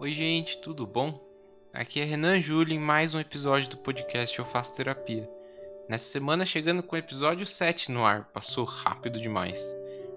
[0.00, 1.20] Oi, gente, tudo bom?
[1.74, 5.30] Aqui é Renan Júlio em mais um episódio do podcast Eu Faço Terapia.
[5.90, 9.62] Nessa semana chegando com o episódio 7 no ar, passou rápido demais.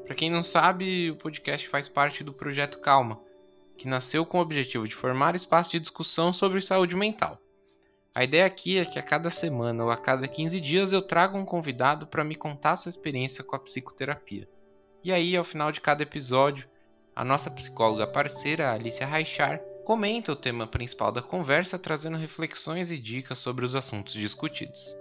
[0.05, 3.19] Para quem não sabe, o podcast faz parte do projeto Calma,
[3.77, 7.37] que nasceu com o objetivo de formar espaço de discussão sobre saúde mental.
[8.15, 11.37] A ideia aqui é que a cada semana ou a cada 15 dias eu trago
[11.37, 14.47] um convidado para me contar sua experiência com a psicoterapia.
[15.03, 16.69] E aí, ao final de cada episódio,
[17.13, 22.97] a nossa psicóloga parceira, Alicia Raichar, comenta o tema principal da conversa, trazendo reflexões e
[22.97, 24.95] dicas sobre os assuntos discutidos.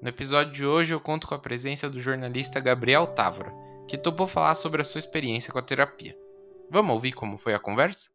[0.00, 3.52] No episódio de hoje, eu conto com a presença do jornalista Gabriel Távora,
[3.88, 6.16] que topou falar sobre a sua experiência com a terapia.
[6.70, 8.10] Vamos ouvir como foi a conversa?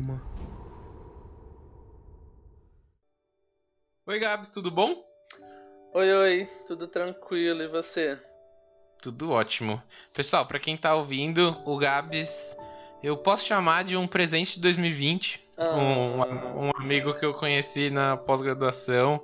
[0.00, 0.22] Calma.
[4.06, 5.04] Oi, Gabs, tudo bom?
[5.92, 8.18] Oi, oi, tudo tranquilo e você?
[9.02, 9.82] Tudo ótimo.
[10.14, 12.56] Pessoal, para quem tá ouvindo, o Gabs
[13.02, 15.40] eu posso chamar de um presente de 2020.
[15.56, 15.74] Ah.
[15.74, 19.22] Um, um amigo que eu conheci na pós-graduação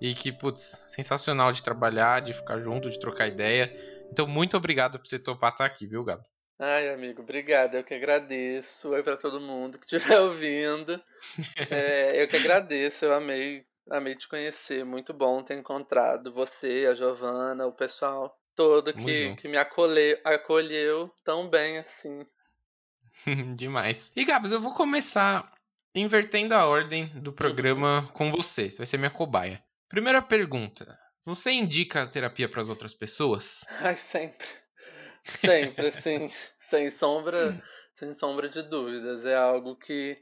[0.00, 3.72] e que, putz, sensacional de trabalhar, de ficar junto, de trocar ideia.
[4.10, 6.34] Então, muito obrigado por você topar estar aqui, viu, Gabs?
[6.62, 7.74] Ai, amigo, obrigado.
[7.74, 8.90] Eu que agradeço.
[8.90, 11.02] Oi para todo mundo que estiver ouvindo.
[11.70, 13.06] É, eu que agradeço.
[13.06, 14.84] Eu amei, amei te conhecer.
[14.84, 21.10] Muito bom ter encontrado você, a Giovana, o pessoal todo que, que me acolheu, acolheu
[21.24, 22.26] tão bem assim.
[23.56, 24.12] Demais.
[24.14, 25.50] E Gabs, eu vou começar
[25.94, 28.68] invertendo a ordem do programa com você.
[28.68, 29.64] Você vai ser minha cobaia.
[29.88, 30.98] Primeira pergunta.
[31.24, 33.64] Você indica a terapia para as outras pessoas?
[33.80, 34.46] Ai, sempre.
[35.22, 37.62] Sempre, assim, sem sombra,
[37.94, 39.26] sem sombra de dúvidas.
[39.26, 40.18] É algo que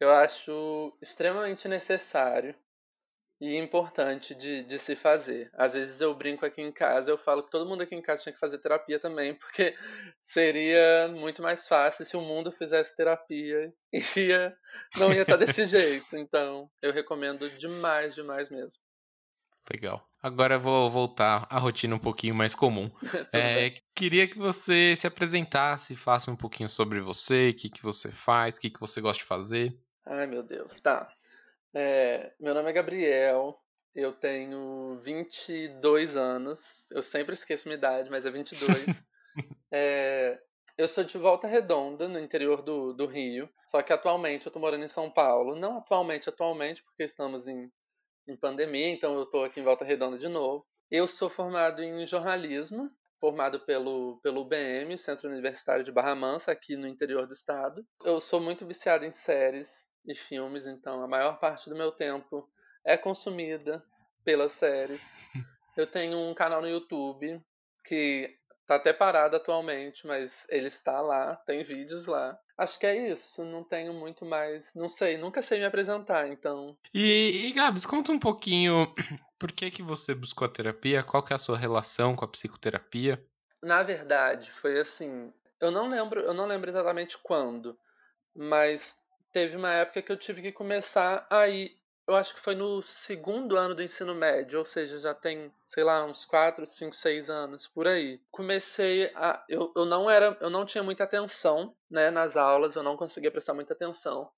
[0.00, 2.54] eu acho extremamente necessário
[3.40, 5.50] e importante de, de se fazer.
[5.54, 8.24] Às vezes eu brinco aqui em casa, eu falo que todo mundo aqui em casa
[8.24, 9.76] tinha que fazer terapia também, porque
[10.20, 14.56] seria muito mais fácil se o mundo fizesse terapia e ia,
[14.98, 16.16] não ia estar desse jeito.
[16.16, 18.80] Então, eu recomendo demais, demais mesmo.
[19.70, 20.06] Legal.
[20.22, 22.90] Agora eu vou voltar à rotina um pouquinho mais comum.
[23.32, 28.10] é, queria que você se apresentasse, faça um pouquinho sobre você, o que, que você
[28.10, 29.78] faz, o que, que você gosta de fazer.
[30.06, 30.80] Ai, meu Deus.
[30.80, 31.12] Tá.
[31.74, 33.60] É, meu nome é Gabriel,
[33.94, 36.90] eu tenho 22 anos.
[36.90, 38.86] Eu sempre esqueço minha idade, mas é 22.
[39.70, 40.38] é,
[40.76, 43.48] eu sou de Volta Redonda, no interior do, do Rio.
[43.66, 45.54] Só que atualmente eu tô morando em São Paulo.
[45.54, 47.70] Não atualmente, atualmente, porque estamos em
[48.28, 50.66] em pandemia, então eu estou aqui em Volta Redonda de novo.
[50.90, 52.90] Eu sou formado em jornalismo,
[53.20, 57.84] formado pelo, pelo UBM, Centro Universitário de Barra Mansa, aqui no interior do estado.
[58.04, 62.48] Eu sou muito viciado em séries e filmes, então a maior parte do meu tempo
[62.84, 63.84] é consumida
[64.24, 65.02] pelas séries.
[65.76, 67.40] Eu tenho um canal no YouTube
[67.84, 72.38] que tá até parado atualmente, mas ele está lá, tem vídeos lá.
[72.58, 74.74] Acho que é isso, não tenho muito mais.
[74.74, 76.76] Não sei, nunca sei me apresentar, então.
[76.92, 78.92] E, e Gabs, conta um pouquinho
[79.38, 82.28] por que, que você buscou a terapia, qual que é a sua relação com a
[82.28, 83.24] psicoterapia?
[83.62, 85.32] Na verdade, foi assim.
[85.60, 87.78] Eu não lembro, eu não lembro exatamente quando,
[88.34, 88.98] mas
[89.32, 91.77] teve uma época que eu tive que começar a ir
[92.08, 95.84] eu acho que foi no segundo ano do ensino médio, ou seja, já tem, sei
[95.84, 98.18] lá, uns 4, 5, 6 anos por aí.
[98.30, 99.44] Comecei a.
[99.46, 100.34] Eu, eu não era.
[100.40, 104.30] Eu não tinha muita atenção né, nas aulas, eu não conseguia prestar muita atenção.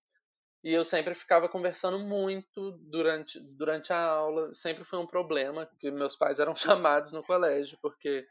[0.65, 4.53] E eu sempre ficava conversando muito durante, durante a aula.
[4.55, 8.27] Sempre foi um problema, que meus pais eram chamados no colégio, porque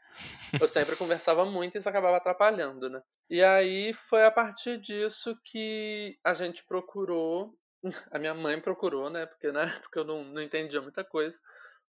[0.60, 3.02] eu sempre conversava muito e isso acabava atrapalhando, né?
[3.28, 7.58] E aí foi a partir disso que a gente procurou
[8.12, 9.26] a minha mãe procurou, né?
[9.26, 11.38] Porque na época eu não, não entendia muita coisa.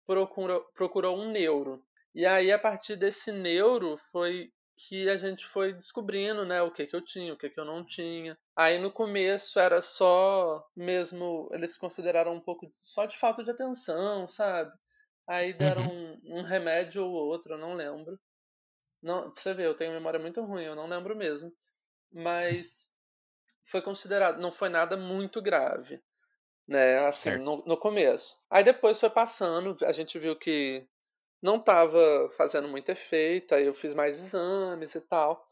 [0.06, 1.84] Procurou, procurou um neuro.
[2.14, 4.52] E aí, a partir desse neuro, foi
[4.88, 7.64] que a gente foi descobrindo, né, o que que eu tinha, o que que eu
[7.64, 8.38] não tinha.
[8.56, 14.26] Aí no começo era só mesmo, eles consideraram um pouco só de falta de atenção,
[14.26, 14.72] sabe?
[15.28, 16.20] Aí deram uhum.
[16.24, 18.18] um, um, remédio ou outro, eu não lembro.
[19.02, 21.52] Não, pra você ver, eu tenho memória muito ruim, eu não lembro mesmo.
[22.12, 22.89] Mas
[23.70, 26.02] foi considerado, não foi nada muito grave,
[26.66, 26.98] né?
[27.06, 28.36] Assim, no, no, começo.
[28.50, 30.86] Aí depois foi passando, a gente viu que
[31.40, 35.46] não estava fazendo muito efeito, aí eu fiz mais exames e tal.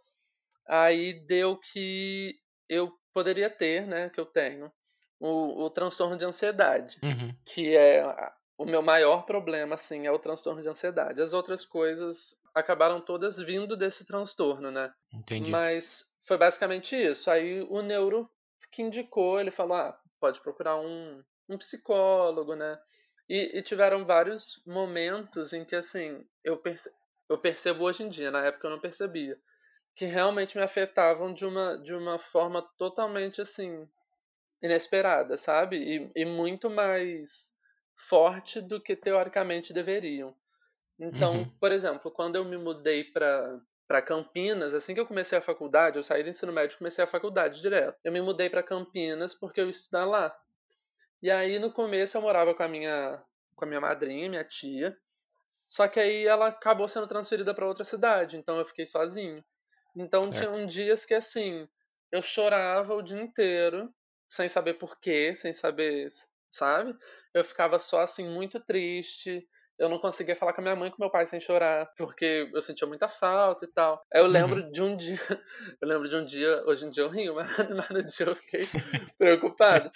[0.67, 2.37] Aí deu que
[2.69, 4.71] eu poderia ter, né, que eu tenho,
[5.19, 7.35] o, o transtorno de ansiedade, uhum.
[7.47, 8.05] que é
[8.59, 11.23] o meu maior problema, assim, é o transtorno de ansiedade.
[11.23, 14.93] As outras coisas acabaram todas vindo desse transtorno, né?
[15.15, 15.51] Entendi.
[15.51, 17.31] Mas foi basicamente isso.
[17.31, 18.31] Aí o neuro
[18.71, 22.79] que indicou, ele falou, ah, pode procurar um, um psicólogo, né?
[23.29, 26.91] E, e, tiveram vários momentos em que, assim, eu, perce
[27.29, 29.39] eu percebo hoje em dia, na época eu não percebia,
[29.95, 33.89] que realmente me afetavam de uma, de uma forma totalmente, assim,
[34.63, 35.77] inesperada, sabe?
[35.77, 37.55] E, e muito mais
[38.09, 40.35] forte do que teoricamente deveriam.
[40.99, 41.51] Então, uhum.
[41.61, 45.97] por exemplo, quando eu me mudei para para Campinas, assim que eu comecei a faculdade,
[45.97, 47.99] eu saí do ensino médio e comecei a faculdade direto.
[48.05, 50.39] Eu me mudei para Campinas porque eu ia estudar lá.
[51.23, 53.21] E aí no começo eu morava com a minha
[53.57, 54.97] com a minha madrinha, minha tia.
[55.67, 59.43] Só que aí ela acabou sendo transferida para outra cidade, então eu fiquei sozinho.
[59.97, 60.53] Então certo.
[60.53, 61.67] tinham dias que assim,
[62.13, 63.93] eu chorava o dia inteiro,
[64.29, 66.09] sem saber porquê, sem saber,
[66.51, 66.95] sabe?
[67.33, 70.91] Eu ficava só assim muito triste eu não conseguia falar com a minha mãe e
[70.91, 74.03] com meu pai sem chorar, porque eu sentia muita falta e tal.
[74.13, 74.31] Aí eu uhum.
[74.31, 74.71] lembro uhum.
[74.71, 75.19] de um dia,
[75.81, 78.37] eu lembro de um dia, hoje em dia eu rio, mas, mas no dia eu
[78.37, 78.61] fiquei
[79.17, 79.91] preocupado,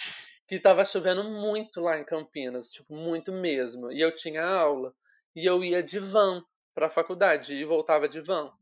[0.47, 4.95] que tava chovendo muito lá em Campinas, tipo, muito mesmo, e eu tinha aula,
[5.35, 6.45] e eu ia de van
[6.75, 8.53] para a faculdade e voltava de van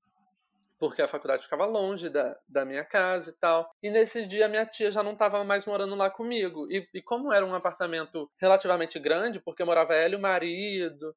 [0.81, 3.71] porque a faculdade ficava longe da, da minha casa e tal.
[3.82, 6.67] E nesse dia minha tia já não estava mais morando lá comigo.
[6.73, 11.15] E, e, como era um apartamento relativamente grande, porque morava ela e o marido,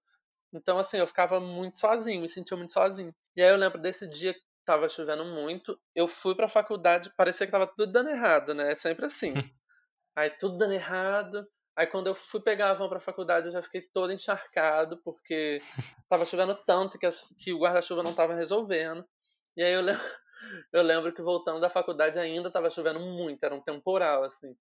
[0.54, 3.16] então assim, eu ficava muito sozinho, me sentia muito sozinho.
[3.38, 7.46] E aí eu lembro desse dia que tava chovendo muito, eu fui pra faculdade, parecia
[7.46, 8.74] que tava tudo dando errado, né?
[8.74, 9.34] É sempre assim.
[10.14, 11.48] aí tudo dando errado.
[11.76, 15.60] Aí quando eu fui pegar a van pra faculdade, eu já fiquei todo encharcado, porque
[16.10, 17.08] tava chovendo tanto que,
[17.40, 19.06] que o guarda-chuva não tava resolvendo.
[19.58, 20.02] E aí eu lembro,
[20.74, 24.56] eu lembro que voltando da faculdade ainda estava chovendo muito, era um temporal, assim.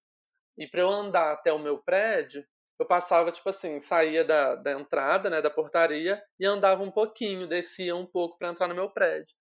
[0.57, 2.45] E para eu andar até o meu prédio,
[2.79, 7.47] eu passava, tipo assim, saía da, da entrada, né, da portaria, e andava um pouquinho,
[7.47, 9.35] descia um pouco para entrar no meu prédio.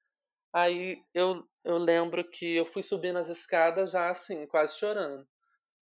[0.55, 5.27] Aí eu, eu lembro que eu fui subindo as escadas já assim, quase chorando.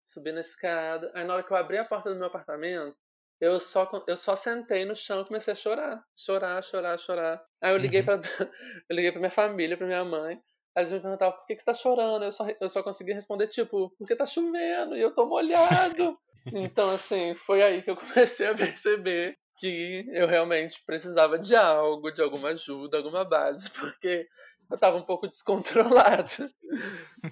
[0.08, 1.12] Subindo a escada.
[1.16, 2.98] Aí na hora que eu abri a porta do meu apartamento,
[3.40, 6.04] eu só, eu só sentei no chão e comecei a chorar.
[6.16, 7.46] Chorar, chorar, chorar.
[7.62, 8.06] Aí eu liguei uhum.
[8.06, 8.20] pra,
[8.90, 10.40] eu liguei pra minha família, pra minha mãe.
[10.76, 12.24] Aí eles me perguntavam por que, que você tá chorando.
[12.24, 16.18] Eu só, eu só consegui responder, tipo, porque tá chovendo e eu tô molhado.
[16.54, 22.12] então, assim, foi aí que eu comecei a perceber que eu realmente precisava de algo,
[22.12, 24.28] de alguma ajuda, alguma base, porque
[24.70, 26.50] eu tava um pouco descontrolado.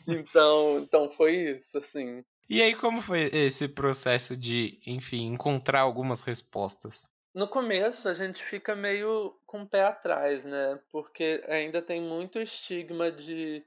[0.07, 2.23] então, então foi isso, assim.
[2.49, 7.09] E aí, como foi esse processo de, enfim, encontrar algumas respostas?
[7.33, 10.79] No começo, a gente fica meio com o pé atrás, né?
[10.91, 13.65] Porque ainda tem muito estigma de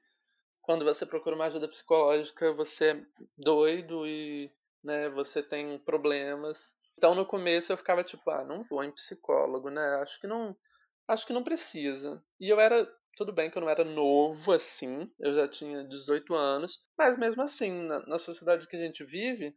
[0.63, 3.03] quando você procura uma ajuda psicológica, você é
[3.37, 4.51] doido e
[4.85, 6.77] né, você tem problemas.
[6.97, 9.97] Então, no começo, eu ficava tipo, ah, não vou em psicólogo, né?
[10.01, 10.57] Acho que não,
[11.09, 12.23] acho que não precisa.
[12.39, 16.35] E eu era tudo bem que eu não era novo assim, eu já tinha 18
[16.35, 19.57] anos, mas mesmo assim, na, na sociedade que a gente vive,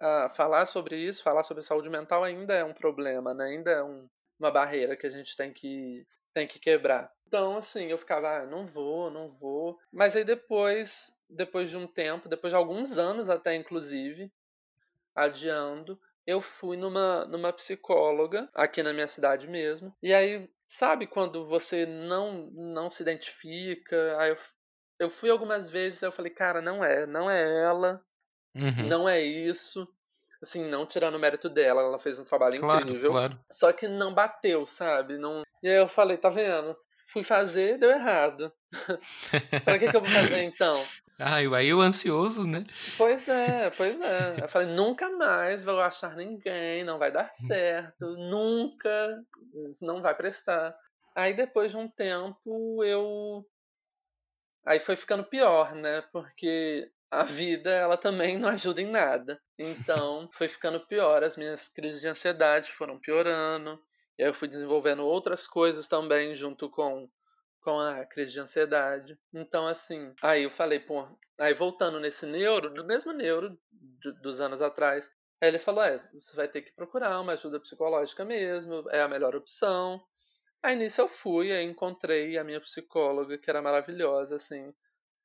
[0.00, 3.44] uh, falar sobre isso, falar sobre saúde mental ainda é um problema, né?
[3.44, 4.08] ainda é um,
[4.38, 6.04] uma barreira que a gente tem que,
[6.34, 7.10] tem que quebrar.
[7.28, 9.78] Então, assim, eu ficava, ah, não vou, não vou.
[9.92, 14.30] Mas aí depois, depois de um tempo, depois de alguns anos até, inclusive,
[15.14, 19.94] adiando, eu fui numa, numa psicóloga aqui na minha cidade mesmo.
[20.02, 24.16] E aí sabe quando você não não se identifica?
[24.18, 24.36] Aí eu,
[24.98, 28.02] eu fui algumas vezes, eu falei, cara, não é, não é ela,
[28.54, 28.88] uhum.
[28.88, 29.88] não é isso.
[30.42, 33.10] Assim, não tirando o mérito dela, ela fez um trabalho claro, incrível.
[33.10, 33.40] Claro.
[33.50, 35.16] Só que não bateu, sabe?
[35.16, 35.42] Não...
[35.62, 36.76] E aí eu falei, tá vendo?
[37.08, 38.52] Fui fazer, deu errado.
[39.64, 40.84] pra que, que eu vou fazer então?
[41.18, 42.62] Ah, aí o ansioso, né?
[42.98, 44.42] Pois é, pois é.
[44.42, 49.24] Eu falei, nunca mais vou achar ninguém, não vai dar certo, nunca,
[49.80, 50.76] não vai prestar.
[51.14, 53.46] Aí depois de um tempo eu.
[54.66, 56.02] Aí foi ficando pior, né?
[56.12, 59.40] Porque a vida, ela também não ajuda em nada.
[59.58, 63.80] Então foi ficando pior, as minhas crises de ansiedade foram piorando.
[64.18, 67.08] E aí eu fui desenvolvendo outras coisas também junto com
[67.66, 69.18] com a crise de ansiedade.
[69.34, 71.04] Então, assim, aí eu falei, pô,
[71.36, 76.00] aí voltando nesse neuro, do mesmo neuro de, dos anos atrás, aí ele falou: é,
[76.14, 80.00] você vai ter que procurar uma ajuda psicológica mesmo, é a melhor opção.
[80.62, 84.72] Aí nisso eu fui, aí encontrei a minha psicóloga, que era maravilhosa, assim.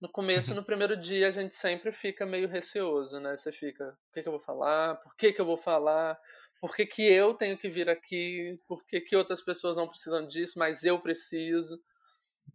[0.02, 3.38] No começo, no primeiro dia, a gente sempre fica meio receoso, né?
[3.38, 4.96] Você fica, o que, que eu vou falar?
[4.96, 6.18] Por que, que eu vou falar?
[6.60, 8.56] Por que, que eu tenho que vir aqui?
[8.68, 11.80] Por que, que outras pessoas não precisam disso, mas eu preciso?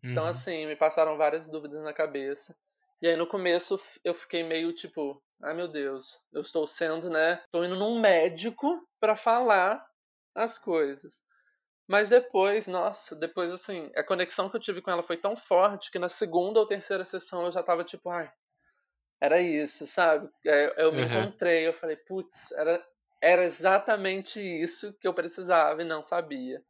[0.03, 0.31] Então, uhum.
[0.31, 2.57] assim, me passaram várias dúvidas na cabeça.
[3.03, 7.41] E aí, no começo, eu fiquei meio tipo, ai meu Deus, eu estou sendo, né?
[7.45, 9.85] Estou indo num médico para falar
[10.35, 11.25] as coisas.
[11.87, 15.91] Mas depois, nossa, depois assim, a conexão que eu tive com ela foi tão forte
[15.91, 18.31] que na segunda ou terceira sessão eu já tava tipo, ai,
[19.21, 20.29] era isso, sabe?
[20.77, 21.07] Eu me uhum.
[21.07, 22.85] encontrei, eu falei, putz, era,
[23.23, 26.61] era exatamente isso que eu precisava e não sabia.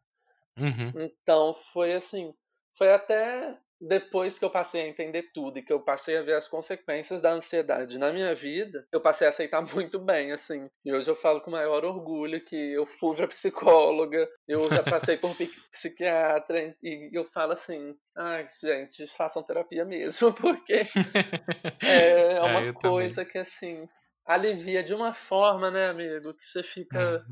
[0.58, 0.92] Uhum.
[1.00, 2.34] Então foi assim,
[2.76, 6.34] foi até depois que eu passei a entender tudo e que eu passei a ver
[6.34, 10.68] as consequências da ansiedade na minha vida, eu passei a aceitar muito bem, assim.
[10.84, 15.16] E hoje eu falo com maior orgulho que eu fui pra psicóloga, eu já passei
[15.16, 15.36] por
[15.70, 20.82] psiquiatra e eu falo assim, ai, gente, façam terapia mesmo, porque
[21.82, 23.32] é, é uma é, coisa também.
[23.32, 23.88] que, assim,
[24.24, 27.24] alivia de uma forma, né, amigo, que você fica...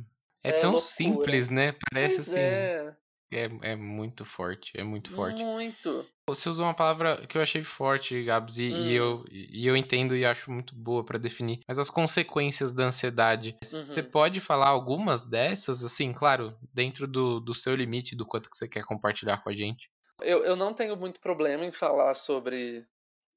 [0.45, 0.93] É, é tão loucura.
[0.93, 1.75] simples, né?
[1.91, 2.39] Parece pois assim...
[2.39, 3.04] É.
[3.35, 5.45] É, é muito forte, é muito forte.
[5.45, 6.07] Muito.
[6.29, 8.87] Você usou uma palavra que eu achei forte, Gabs, e, hum.
[8.87, 11.61] e eu, e eu entendo e acho muito boa para definir.
[11.69, 13.57] Mas as consequências da ansiedade.
[13.63, 14.11] Você uhum.
[14.11, 18.69] pode falar algumas dessas, assim, claro, dentro do, do seu limite, do quanto que você
[18.69, 19.91] quer compartilhar com a gente?
[20.23, 22.87] Eu, eu não tenho muito problema em falar sobre,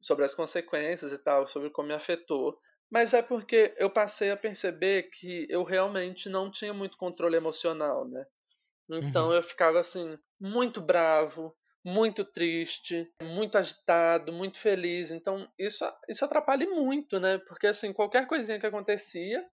[0.01, 2.58] sobre as consequências e tal, sobre como me afetou.
[2.89, 8.08] Mas é porque eu passei a perceber que eu realmente não tinha muito controle emocional,
[8.08, 8.25] né?
[8.89, 9.34] Então uhum.
[9.34, 15.12] eu ficava assim, muito bravo, muito triste, muito agitado, muito feliz.
[15.12, 17.38] Então isso, isso atrapalha muito, né?
[17.48, 19.46] Porque assim, qualquer coisinha que acontecia,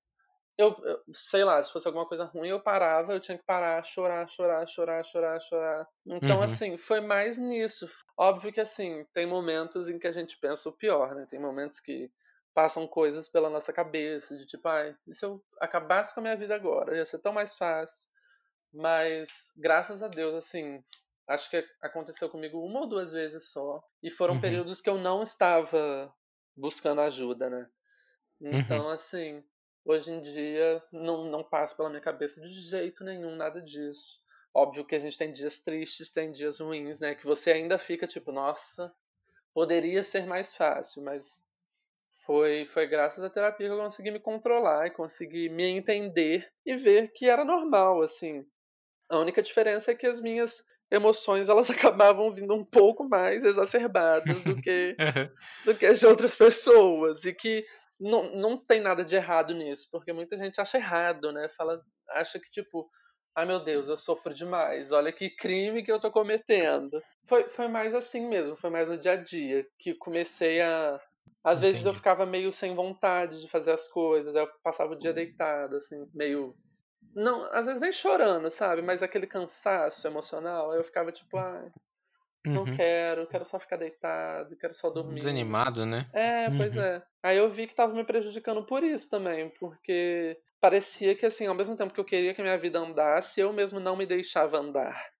[0.56, 3.82] eu, eu, sei lá, se fosse alguma coisa ruim, eu parava, eu tinha que parar,
[3.82, 5.88] chorar, chorar, chorar, chorar, chorar.
[6.06, 6.44] Então, uhum.
[6.44, 7.90] assim, foi mais nisso.
[8.16, 11.26] Óbvio que, assim, tem momentos em que a gente pensa o pior, né?
[11.28, 12.08] Tem momentos que
[12.54, 16.36] passam coisas pela nossa cabeça, de tipo, ai, e se eu acabasse com a minha
[16.36, 16.96] vida agora?
[16.96, 18.06] Ia ser tão mais fácil.
[18.75, 20.83] Mas, graças a Deus, assim,
[21.28, 23.81] acho que aconteceu comigo uma ou duas vezes só.
[24.02, 24.40] E foram uhum.
[24.40, 26.12] períodos que eu não estava
[26.57, 27.69] buscando ajuda, né?
[28.40, 28.90] Então, uhum.
[28.90, 29.45] assim,
[29.85, 34.21] hoje em dia não, não passa pela minha cabeça de jeito nenhum nada disso.
[34.52, 37.14] Óbvio que a gente tem dias tristes, tem dias ruins, né?
[37.14, 38.93] Que você ainda fica tipo, nossa,
[39.52, 41.45] poderia ser mais fácil, mas
[42.26, 46.76] foi, foi graças à terapia que eu consegui me controlar e consegui me entender e
[46.76, 48.45] ver que era normal, assim.
[49.11, 54.44] A única diferença é que as minhas emoções elas acabavam vindo um pouco mais exacerbadas
[54.44, 54.96] do que
[55.64, 57.64] do que as de outras pessoas e que
[57.99, 61.49] não, não tem nada de errado nisso, porque muita gente acha errado, né?
[61.49, 61.80] Fala,
[62.11, 62.90] acha que tipo,
[63.37, 67.02] ai meu Deus, eu sofro demais, olha que crime que eu tô cometendo.
[67.26, 71.00] Foi, foi mais assim mesmo, foi mais no dia a dia que comecei a
[71.42, 71.73] às Entendi.
[71.73, 75.76] vezes eu ficava meio sem vontade de fazer as coisas, eu passava o dia deitado,
[75.76, 76.56] assim, meio
[77.14, 78.83] não, às vezes nem chorando, sabe?
[78.83, 81.64] Mas aquele cansaço emocional, eu ficava tipo, ah,
[82.47, 82.76] não uhum.
[82.76, 85.16] quero, quero só ficar deitado, quero só dormir.
[85.16, 86.09] Desanimado, né?
[86.12, 86.83] É, pois uhum.
[86.83, 87.02] é.
[87.23, 91.54] Aí eu vi que tava me prejudicando por isso também, porque parecia que, assim, ao
[91.54, 94.59] mesmo tempo que eu queria que a minha vida andasse, eu mesmo não me deixava
[94.59, 95.11] andar.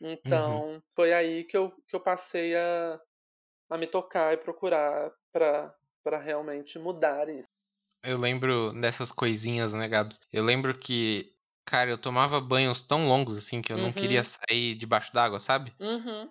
[0.00, 0.82] Então, uhum.
[0.94, 3.00] foi aí que eu, que eu passei a,
[3.68, 7.50] a me tocar e procurar para realmente mudar isso.
[8.02, 10.20] Eu lembro dessas coisinhas, né, Gabs?
[10.32, 11.32] Eu lembro que,
[11.64, 13.84] cara, eu tomava banhos tão longos assim que eu uhum.
[13.84, 15.72] não queria sair debaixo d'água, sabe?
[15.78, 16.30] Uhum.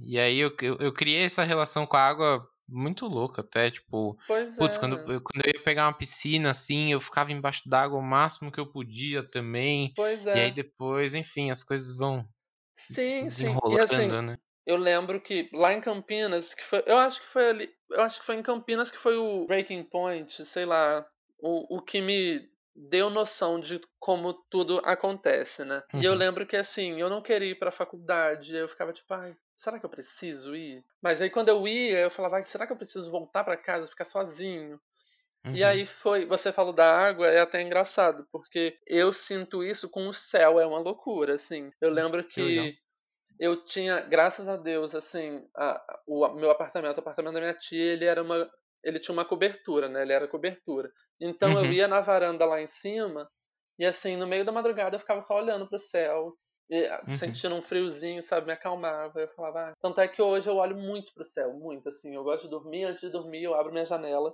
[0.00, 4.18] E aí eu, eu, eu, criei essa relação com a água muito louca, até, tipo.
[4.26, 4.80] Pois putz, é.
[4.80, 8.50] quando, eu, quando eu ia pegar uma piscina, assim, eu ficava embaixo d'água o máximo
[8.50, 9.92] que eu podia também.
[9.94, 10.36] Pois é.
[10.36, 12.26] E aí depois, enfim, as coisas vão.
[12.74, 13.54] Sim, sim.
[13.70, 14.38] E assim, né?
[14.66, 18.20] Eu lembro que lá em Campinas, que foi, eu acho que foi ali, eu acho
[18.20, 21.04] que foi em Campinas que foi o breaking point, sei lá,
[21.38, 25.82] o, o que me deu noção de como tudo acontece, né?
[25.92, 26.00] Uhum.
[26.00, 26.18] E eu uhum.
[26.18, 29.84] lembro que assim, eu não queria ir pra faculdade, eu ficava tipo, ai, será que
[29.84, 30.84] eu preciso ir?
[31.02, 33.88] Mas aí quando eu ia, eu falava, ai, será que eu preciso voltar para casa,
[33.88, 34.80] ficar sozinho?
[35.44, 35.54] Uhum.
[35.56, 40.06] E aí foi, você falou da água, é até engraçado, porque eu sinto isso com
[40.06, 41.72] o céu, é uma loucura, assim.
[41.80, 42.78] Eu lembro que
[43.42, 47.92] eu tinha, graças a Deus, assim, a, o meu apartamento, o apartamento da minha tia,
[47.94, 48.48] ele era uma,
[48.84, 50.02] ele tinha uma cobertura, né?
[50.02, 50.88] Ele era cobertura.
[51.20, 51.64] Então uhum.
[51.64, 53.28] eu ia na varanda lá em cima
[53.76, 56.38] e assim, no meio da madrugada eu ficava só olhando pro céu,
[56.70, 57.14] e, uhum.
[57.14, 59.20] sentindo um friozinho, sabe, me acalmava.
[59.20, 59.74] Eu falava, ah.
[59.80, 62.14] tanto é que hoje eu olho muito pro céu, muito assim.
[62.14, 64.32] Eu gosto de dormir, antes de dormir eu abro minha janela,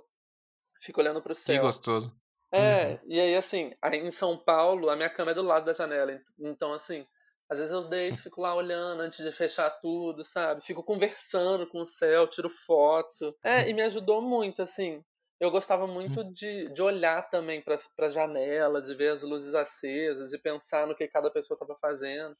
[0.83, 1.55] fico olhando pro céu.
[1.55, 2.15] Que gostoso.
[2.51, 2.99] É, uhum.
[3.07, 6.21] e aí assim, aí em São Paulo, a minha cama é do lado da janela,
[6.39, 7.07] então assim,
[7.49, 10.63] às vezes eu deito, fico lá olhando antes de fechar tudo, sabe?
[10.63, 13.35] Fico conversando com o céu, tiro foto.
[13.43, 15.03] É, e me ajudou muito, assim.
[15.39, 20.31] Eu gostava muito de, de olhar também para as janelas e ver as luzes acesas
[20.31, 22.35] e pensar no que cada pessoa estava fazendo.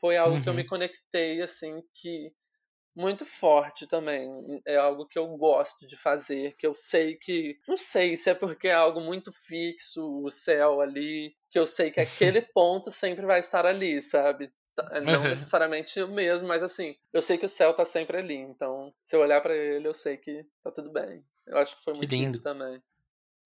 [0.00, 0.42] Foi algo uhum.
[0.42, 0.68] que eu me uhum.
[0.68, 2.32] conectei, assim, que
[2.94, 4.30] muito forte também.
[4.66, 7.58] É algo que eu gosto de fazer, que eu sei que.
[7.68, 11.90] Não sei se é porque é algo muito fixo, o céu ali, que eu sei
[11.90, 14.52] que aquele ponto sempre vai estar ali, sabe?
[15.02, 18.36] Não necessariamente o mesmo, mas assim, eu sei que o céu tá sempre ali.
[18.36, 21.24] Então, se eu olhar para ele, eu sei que tá tudo bem.
[21.46, 22.34] Eu acho que foi muito que lindo.
[22.34, 22.82] isso também.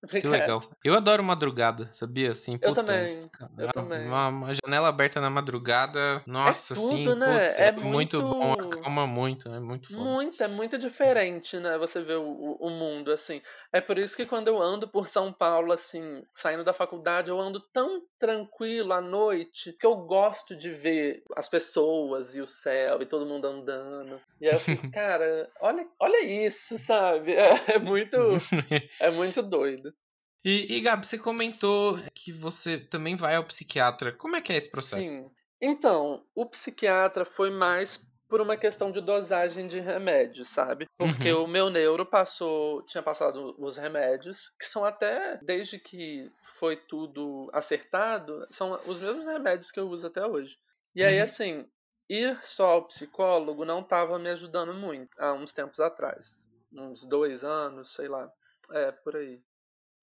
[0.08, 0.62] Que legal.
[0.82, 2.30] Eu adoro madrugada, sabia?
[2.30, 3.30] Assim, puta, eu também.
[3.58, 4.06] Eu uma, também.
[4.06, 7.44] Uma, janela aberta na madrugada, nossa, é tudo, sim, né?
[7.44, 10.02] Putz, é, é, muito bom, acalma muito, é muito foda.
[10.02, 11.76] Muito, é muito diferente, né?
[11.76, 13.42] Você vê o, o mundo, assim.
[13.70, 17.38] É por isso que quando eu ando por São Paulo, assim, saindo da faculdade, eu
[17.38, 23.02] ando tão tranquilo à noite que eu gosto de ver as pessoas e o céu
[23.02, 24.20] e todo mundo andando.
[24.40, 27.32] E aí eu fico, cara, olha, olha isso, sabe?
[27.32, 28.16] É, é muito,
[29.00, 29.89] é muito doido.
[30.44, 34.12] E, e Gabi, você comentou que você também vai ao psiquiatra.
[34.12, 35.08] Como é que é esse processo?
[35.08, 35.30] Sim.
[35.60, 40.86] Então, o psiquiatra foi mais por uma questão de dosagem de remédios, sabe?
[40.96, 41.44] Porque uhum.
[41.44, 47.50] o meu neuro passou, tinha passado os remédios, que são até desde que foi tudo
[47.52, 50.56] acertado, são os mesmos remédios que eu uso até hoje.
[50.94, 51.24] E aí, uhum.
[51.24, 51.68] assim,
[52.08, 56.48] ir só ao psicólogo não estava me ajudando muito há uns tempos atrás.
[56.72, 58.30] Uns dois anos, sei lá.
[58.70, 59.42] É, por aí.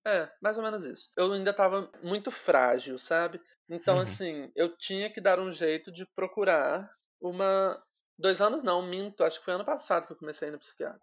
[0.07, 1.11] É, mais ou menos isso.
[1.17, 3.41] Eu ainda estava muito frágil, sabe?
[3.69, 4.03] Então, uhum.
[4.03, 7.77] assim, eu tinha que dar um jeito de procurar uma.
[8.17, 11.01] Dois anos não, minto, acho que foi ano passado que eu comecei no psiquiatra.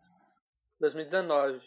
[0.81, 1.61] 2019.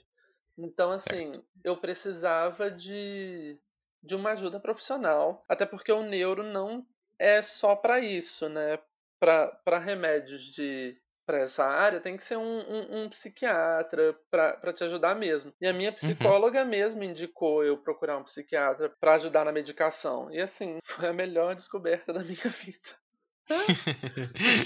[0.58, 1.32] Então, assim,
[1.63, 3.56] eu precisava de,
[4.01, 6.84] de uma ajuda profissional, até porque o neuro não
[7.20, 8.79] é só para isso, né?
[9.20, 14.86] Para remédios de para essa área tem que ser um, um, um psiquiatra para te
[14.86, 15.53] ajudar mesmo.
[15.60, 15.96] E a minha uhum.
[15.96, 16.69] psicóloga uhum.
[16.69, 20.31] mesmo indicou eu procurar um psiquiatra para ajudar na medicação.
[20.31, 22.96] E assim, foi a melhor descoberta da minha vida.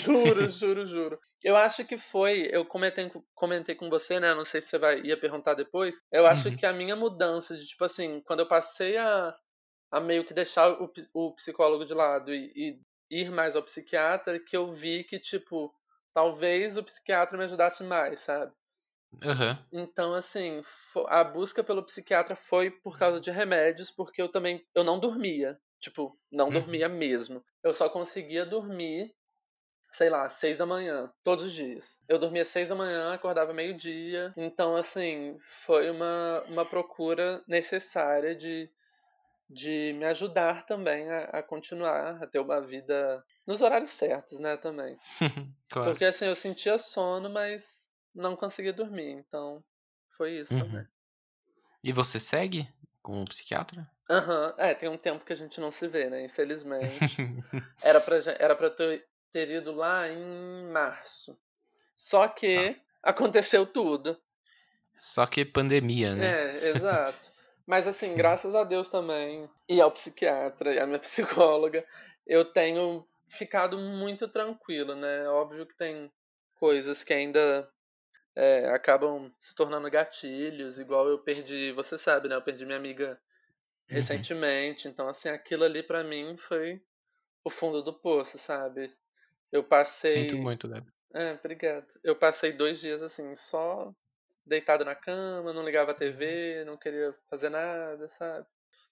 [0.05, 1.19] juro, juro, juro.
[1.43, 2.47] Eu acho que foi.
[2.51, 4.35] Eu comentei, comentei com você, né?
[4.35, 5.99] Não sei se você vai, ia perguntar depois.
[6.11, 6.55] Eu acho uhum.
[6.55, 9.35] que a minha mudança de, tipo assim, quando eu passei a,
[9.91, 14.39] a meio que deixar o, o psicólogo de lado e, e ir mais ao psiquiatra,
[14.39, 15.73] que eu vi que, tipo,
[16.13, 18.51] talvez o psiquiatra me ajudasse mais, sabe?
[19.13, 19.83] Uhum.
[19.83, 20.63] Então, assim,
[21.07, 25.59] a busca pelo psiquiatra foi por causa de remédios, porque eu também eu não dormia.
[25.79, 26.53] Tipo, não uhum.
[26.53, 27.43] dormia mesmo.
[27.63, 29.13] Eu só conseguia dormir,
[29.89, 31.99] sei lá, seis da manhã, todos os dias.
[32.07, 34.31] Eu dormia seis da manhã, acordava meio-dia.
[34.37, 38.71] Então, assim, foi uma, uma procura necessária de,
[39.51, 44.55] de me ajudar também a, a continuar, a ter uma vida nos horários certos, né,
[44.57, 44.97] também.
[45.69, 45.91] claro.
[45.91, 49.63] Porque assim, eu sentia sono, mas não conseguia dormir, então
[50.17, 50.61] foi isso uhum.
[50.61, 50.87] também.
[51.83, 52.67] E você segue
[53.01, 53.89] com o psiquiatra?
[54.09, 54.53] Aham, uhum.
[54.57, 57.17] é, tem um tempo que a gente não se vê, né, infelizmente.
[57.83, 61.37] era, pra, era pra ter, ter ido lá em março.
[61.95, 62.81] Só que tá.
[63.03, 64.17] aconteceu tudo.
[64.95, 66.57] Só que pandemia, né?
[66.57, 67.30] É, exato.
[67.71, 71.85] Mas assim, graças a Deus também, e ao psiquiatra, e à minha psicóloga,
[72.27, 75.25] eu tenho ficado muito tranquilo, né?
[75.29, 76.11] Óbvio que tem
[76.55, 77.65] coisas que ainda
[78.35, 82.35] é, acabam se tornando gatilhos, igual eu perdi, você sabe, né?
[82.35, 83.17] Eu perdi minha amiga uhum.
[83.95, 86.81] recentemente, então assim, aquilo ali para mim foi
[87.41, 88.93] o fundo do poço, sabe?
[89.49, 90.27] Eu passei.
[90.27, 90.85] Sinto muito, Deb.
[91.13, 91.87] É, obrigado.
[92.03, 93.95] Eu passei dois dias assim, só
[94.45, 98.45] deitado na cama, não ligava a TV, não queria fazer nada, sabe?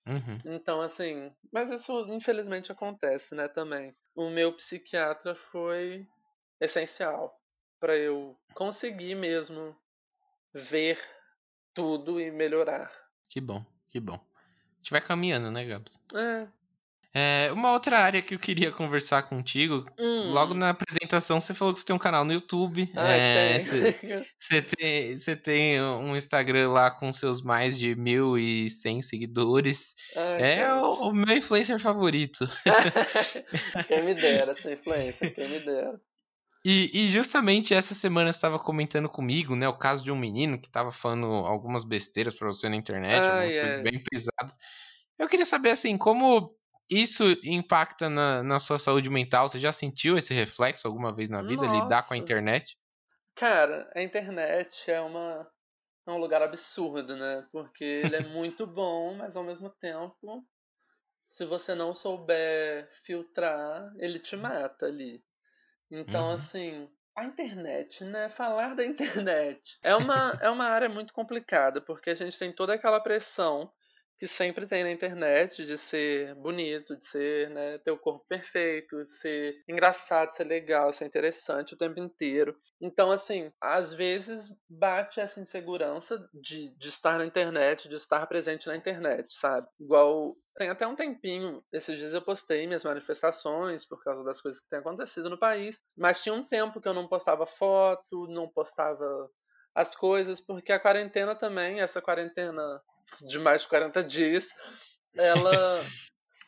[0.07, 0.39] Uhum.
[0.45, 3.95] Então, assim, mas isso infelizmente acontece, né, também.
[4.15, 6.07] O meu psiquiatra foi
[6.59, 7.39] essencial
[7.79, 9.75] para eu conseguir mesmo
[10.53, 10.99] ver
[11.73, 12.91] tudo e melhorar.
[13.29, 14.15] Que bom, que bom.
[14.15, 15.99] A gente vai caminhando, né, Gabs?
[16.15, 16.47] É,
[17.11, 20.31] é, uma outra área que eu queria conversar contigo, hum.
[20.31, 22.91] logo na apresentação você falou que você tem um canal no YouTube.
[22.95, 29.01] Ah, é, você, você, tem, você tem um Instagram lá com seus mais de 1.100
[29.01, 29.95] seguidores.
[30.15, 32.47] Ah, é o, o, meu influencer favorito.
[33.87, 35.99] quem me dera essa influência, quem me dera.
[36.63, 40.59] E, e, justamente essa semana você estava comentando comigo, né, o caso de um menino
[40.59, 44.57] que estava falando algumas besteiras para você na internet, algumas coisas bem pesadas.
[45.17, 46.53] Eu queria saber assim, como
[46.89, 49.47] isso impacta na, na sua saúde mental?
[49.47, 51.83] Você já sentiu esse reflexo alguma vez na vida, Nossa.
[51.83, 52.77] lidar com a internet?
[53.35, 55.47] Cara, a internet é uma
[56.07, 57.47] é um lugar absurdo, né?
[57.51, 60.43] Porque ele é muito bom, mas ao mesmo tempo,
[61.29, 65.23] se você não souber filtrar, ele te mata ali.
[65.91, 66.33] Então, uhum.
[66.33, 68.29] assim, a internet, né?
[68.29, 72.73] Falar da internet é uma, é uma área muito complicada, porque a gente tem toda
[72.73, 73.71] aquela pressão
[74.19, 79.05] que sempre tem na internet de ser bonito, de ser, né, ter o corpo perfeito,
[79.05, 82.53] de ser engraçado, de ser legal, de ser interessante o tempo inteiro.
[82.81, 88.67] Então, assim, às vezes bate essa insegurança de, de estar na internet, de estar presente
[88.67, 89.67] na internet, sabe?
[89.79, 94.59] Igual tem até um tempinho, esses dias eu postei minhas manifestações por causa das coisas
[94.59, 98.49] que têm acontecido no país, mas tinha um tempo que eu não postava foto, não
[98.49, 99.31] postava
[99.73, 102.81] as coisas, porque a quarentena também, essa quarentena
[103.21, 104.49] de mais de 40 dias,
[105.15, 105.79] ela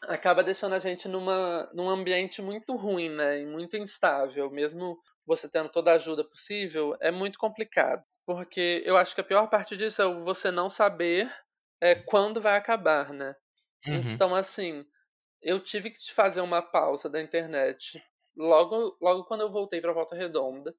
[0.03, 3.41] acaba deixando a gente numa, num ambiente muito ruim, né?
[3.41, 4.49] E muito instável.
[4.49, 8.03] Mesmo você tendo toda a ajuda possível, é muito complicado.
[8.25, 11.31] Porque eu acho que a pior parte disso é você não saber
[11.79, 13.35] é, quando vai acabar, né?
[13.85, 14.13] Uhum.
[14.13, 14.85] Então, assim,
[15.41, 18.01] eu tive que fazer uma pausa da internet
[18.35, 20.73] logo, logo quando eu voltei para Volta Redonda.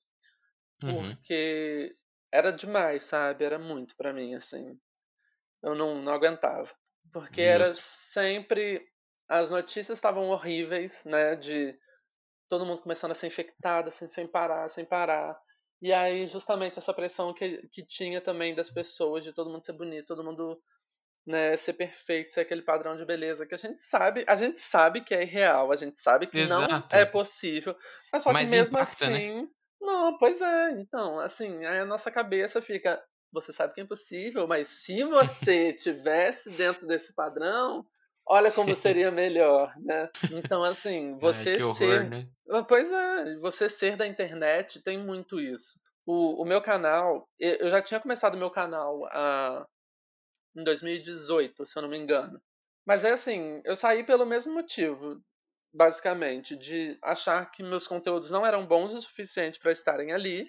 [0.83, 1.14] Uhum.
[1.14, 1.95] Porque
[2.33, 3.45] era demais, sabe?
[3.45, 4.79] Era muito para mim, assim
[5.62, 6.70] eu não, não aguentava.
[7.12, 8.87] Porque era sempre.
[9.29, 11.37] As notícias estavam horríveis, né?
[11.37, 11.77] De
[12.48, 15.38] todo mundo começando a ser infectado, assim, sem parar, sem parar.
[15.81, 19.72] E aí, justamente, essa pressão que, que tinha também das pessoas, de todo mundo ser
[19.72, 20.61] bonito, todo mundo
[21.27, 25.03] né, ser perfeito, ser aquele padrão de beleza que a gente sabe, a gente sabe
[25.03, 26.70] que é irreal, a gente sabe que Exato.
[26.70, 27.77] não é possível,
[28.12, 29.16] mas só que mesmo impacta, né?
[29.16, 29.48] assim, né?
[29.81, 34.47] não, pois é, então, assim, aí a nossa cabeça fica, você sabe que é impossível,
[34.47, 37.85] mas se você tivesse dentro desse padrão,
[38.27, 40.11] olha como seria melhor, né?
[40.31, 42.11] Então, assim, você horror, ser.
[42.11, 42.29] Né?
[42.51, 45.81] Ah, pois é, você ser da internet tem muito isso.
[46.05, 49.66] O, o meu canal, eu já tinha começado o meu canal a,
[50.57, 52.40] em 2018, se eu não me engano.
[52.85, 55.23] Mas é assim, eu saí pelo mesmo motivo,
[55.73, 60.49] basicamente, de achar que meus conteúdos não eram bons o suficiente para estarem ali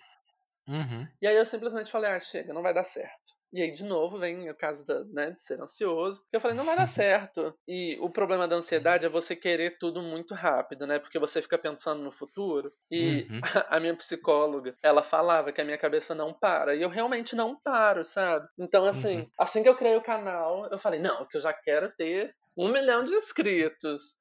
[0.67, 1.07] Uhum.
[1.21, 3.33] E aí eu simplesmente falei, ah, chega, não vai dar certo.
[3.53, 6.25] E aí, de novo, vem o caso da, né, de ser ansioso.
[6.33, 7.53] Eu falei, não vai dar certo.
[7.67, 10.97] E o problema da ansiedade é você querer tudo muito rápido, né?
[10.97, 12.71] Porque você fica pensando no futuro.
[12.89, 13.41] E uhum.
[13.43, 13.43] a,
[13.77, 16.75] a, minha psicóloga, ela falava que a minha cabeça não para.
[16.75, 18.47] E eu realmente não paro, sabe?
[18.57, 19.29] Então, assim, uhum.
[19.37, 22.71] assim que eu criei o canal, eu falei, não, que eu já quero ter um
[22.71, 24.15] milhão de inscritos.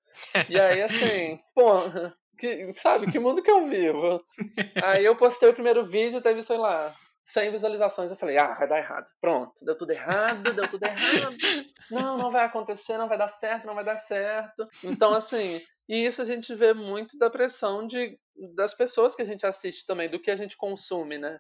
[0.51, 1.77] e aí, assim, pô,
[2.43, 4.21] que, sabe, que mundo que eu vivo?
[4.85, 6.93] Aí eu postei o primeiro vídeo, teve, sei lá,
[7.25, 8.11] 100 visualizações.
[8.11, 9.07] Eu falei, ah, vai dar errado.
[9.21, 11.37] Pronto, deu tudo errado, deu tudo errado.
[11.89, 14.67] Não, não vai acontecer, não vai dar certo, não vai dar certo.
[14.83, 18.19] Então, assim, e isso a gente vê muito da pressão de,
[18.57, 21.39] das pessoas que a gente assiste também, do que a gente consome, né?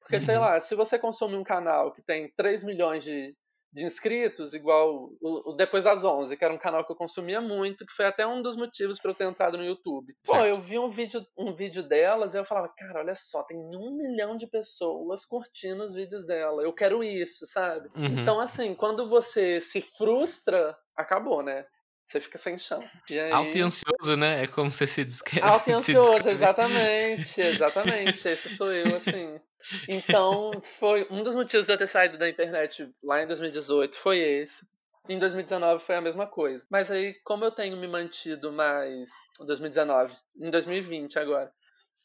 [0.00, 0.22] Porque, uhum.
[0.22, 3.32] sei lá, se você consome um canal que tem 3 milhões de,
[3.72, 7.40] de inscritos, igual o, o, Depois das 11, que era um canal que eu consumia
[7.40, 10.14] muito, que foi até um dos motivos para eu ter entrado no YouTube.
[10.24, 10.38] Certo.
[10.38, 13.56] Pô, eu vi um vídeo, um vídeo delas e eu falava, cara, olha só, tem
[13.56, 17.88] um milhão de pessoas curtindo os vídeos dela, eu quero isso, sabe?
[17.96, 18.20] Uhum.
[18.20, 21.64] Então, assim, quando você se frustra, acabou, né?
[22.04, 22.82] Você fica sem chão.
[23.08, 23.30] E aí...
[23.30, 24.42] Alto e ansioso, né?
[24.42, 25.40] É como você se descreve.
[25.46, 28.28] Alto e ansioso, exatamente, exatamente.
[28.28, 29.40] Esse sou eu, assim.
[29.88, 34.18] Então, foi um dos motivos de eu ter saído da internet lá em 2018 foi
[34.18, 34.66] esse.
[35.08, 36.64] Em 2019 foi a mesma coisa.
[36.70, 39.10] Mas aí, como eu tenho me mantido mais.
[39.40, 41.52] 2019, em 2020 agora.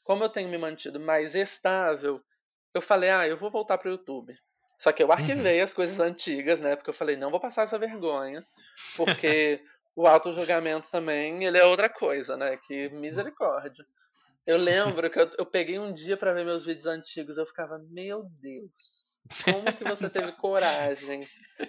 [0.03, 2.21] Como eu tenho me mantido mais estável,
[2.73, 4.37] eu falei, ah, eu vou voltar pro YouTube.
[4.77, 5.63] Só que eu arquivei uhum.
[5.63, 6.75] as coisas antigas, né?
[6.75, 8.43] Porque eu falei, não vou passar essa vergonha.
[8.95, 9.59] Porque
[9.95, 12.57] o auto-julgamento também, ele é outra coisa, né?
[12.57, 13.85] Que misericórdia.
[14.47, 17.77] Eu lembro que eu, eu peguei um dia para ver meus vídeos antigos, eu ficava,
[17.89, 21.27] meu Deus, como que você teve coragem?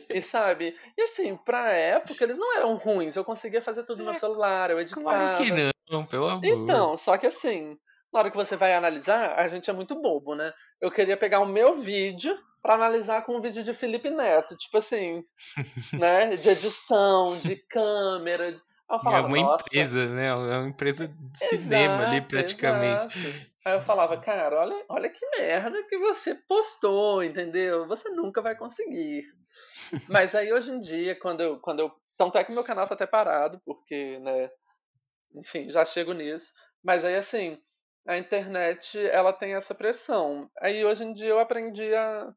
[0.08, 4.04] E sabe, e assim, pra época eles não eram ruins, eu conseguia fazer tudo no
[4.04, 5.02] meu celular, eu editava.
[5.02, 5.50] Claro que
[5.90, 6.44] não, pelo amor.
[6.44, 7.76] Então, só que assim,
[8.12, 10.52] na hora que você vai analisar, a gente é muito bobo, né?
[10.80, 14.78] Eu queria pegar o meu vídeo para analisar com um vídeo de Felipe Neto, tipo
[14.78, 15.24] assim,
[15.94, 16.36] né?
[16.36, 19.64] De edição, de câmera, de eu falava, é uma Nossa.
[19.66, 20.27] empresa, né?
[20.29, 23.18] É uma empresa de cinema exato, ali, praticamente.
[23.18, 23.53] Exato.
[23.64, 27.87] Aí eu falava, cara, olha, olha que merda que você postou, entendeu?
[27.87, 29.24] Você nunca vai conseguir.
[30.09, 31.92] Mas aí hoje em dia, quando eu, quando eu.
[32.16, 34.51] Tanto é que meu canal tá até parado, porque, né?
[35.35, 36.53] Enfim, já chego nisso.
[36.83, 37.61] Mas aí assim,
[38.07, 40.51] a internet ela tem essa pressão.
[40.61, 42.33] Aí hoje em dia eu aprendi a,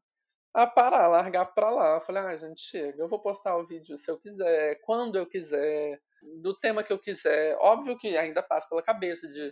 [0.52, 1.94] a parar, largar pra lá.
[1.94, 5.26] Eu falei, ah, gente, chega, eu vou postar o vídeo se eu quiser, quando eu
[5.26, 7.56] quiser do tema que eu quiser.
[7.60, 9.50] Óbvio que ainda passa pela cabeça de,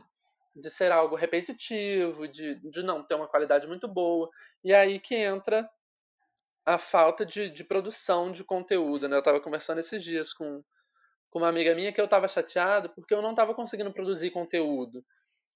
[0.54, 4.30] de ser algo repetitivo, de, de não ter uma qualidade muito boa.
[4.62, 5.68] E aí que entra
[6.64, 9.08] a falta de, de produção de conteúdo.
[9.08, 9.16] Né?
[9.16, 10.62] Eu estava conversando esses dias com,
[11.30, 15.04] com uma amiga minha que eu estava chateado porque eu não estava conseguindo produzir conteúdo.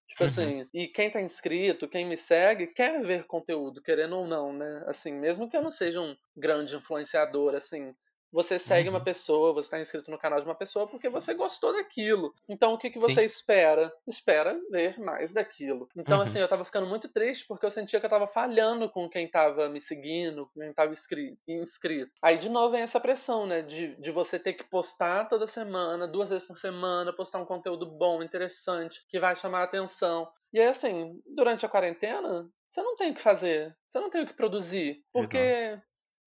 [0.07, 0.29] Tipo uhum.
[0.29, 4.85] assim, e quem tá inscrito, quem me segue, quer ver conteúdo, querendo ou não, né?
[4.87, 7.95] Assim, mesmo que eu não seja um grande influenciador, assim,
[8.35, 8.97] Você segue Uhum.
[8.97, 12.35] uma pessoa, você está inscrito no canal de uma pessoa porque você gostou daquilo.
[12.49, 13.25] Então o que, que você Sim.
[13.25, 13.93] espera?
[14.07, 15.89] Espera ver mais daquilo.
[15.97, 16.23] Então, Uhum.
[16.23, 19.31] assim, eu tava ficando muito triste porque eu sentia que eu tava falhando com quem
[19.31, 22.11] tava me seguindo, com quem tava inscri- inscrito.
[22.23, 23.63] Aí de novo vem essa pressão, né?
[23.63, 27.87] De, de você ter que postar toda semana, duas vezes por semana, postar um conteúdo
[27.87, 30.29] bom, interessante, que vai chamar a atenção.
[30.53, 33.77] E aí, assim, durante a quarentena, você não tem o que fazer.
[33.89, 35.05] Você não tem o que produzir.
[35.13, 35.79] Porque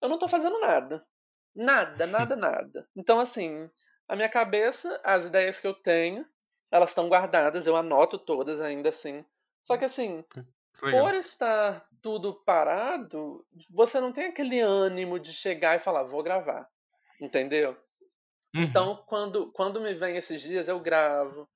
[0.01, 1.05] eu não tô fazendo nada.
[1.57, 2.87] Nada, nada, nada.
[2.95, 3.69] Então, assim,
[4.07, 6.25] a minha cabeça, as ideias que eu tenho,
[6.71, 9.25] elas estão guardadas, eu anoto todas ainda assim.
[9.63, 10.23] Só que, assim,
[10.81, 11.05] Legal.
[11.05, 16.69] por estar tudo parado, você não tem aquele ânimo de chegar e falar, vou gravar.
[17.19, 17.71] Entendeu?
[18.55, 18.63] Uhum.
[18.63, 21.49] Então, quando, quando me vem esses dias, eu gravo.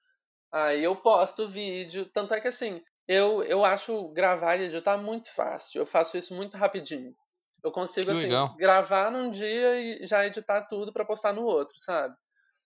[0.52, 2.06] Aí eu posto o vídeo.
[2.08, 5.80] Tanto é que, assim, eu, eu acho gravar e editar muito fácil.
[5.80, 7.16] Eu faço isso muito rapidinho.
[7.64, 12.16] Eu consigo, assim, gravar num dia e já editar tudo pra postar no outro, sabe?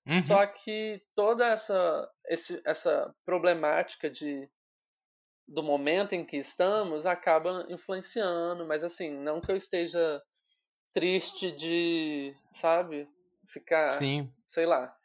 [0.07, 0.21] Uhum.
[0.21, 4.49] Só que toda essa, esse, essa problemática de
[5.47, 10.21] do momento em que estamos acaba influenciando, mas assim, não que eu esteja
[10.91, 13.07] triste de, sabe,
[13.45, 14.33] ficar, Sim.
[14.47, 14.95] sei lá.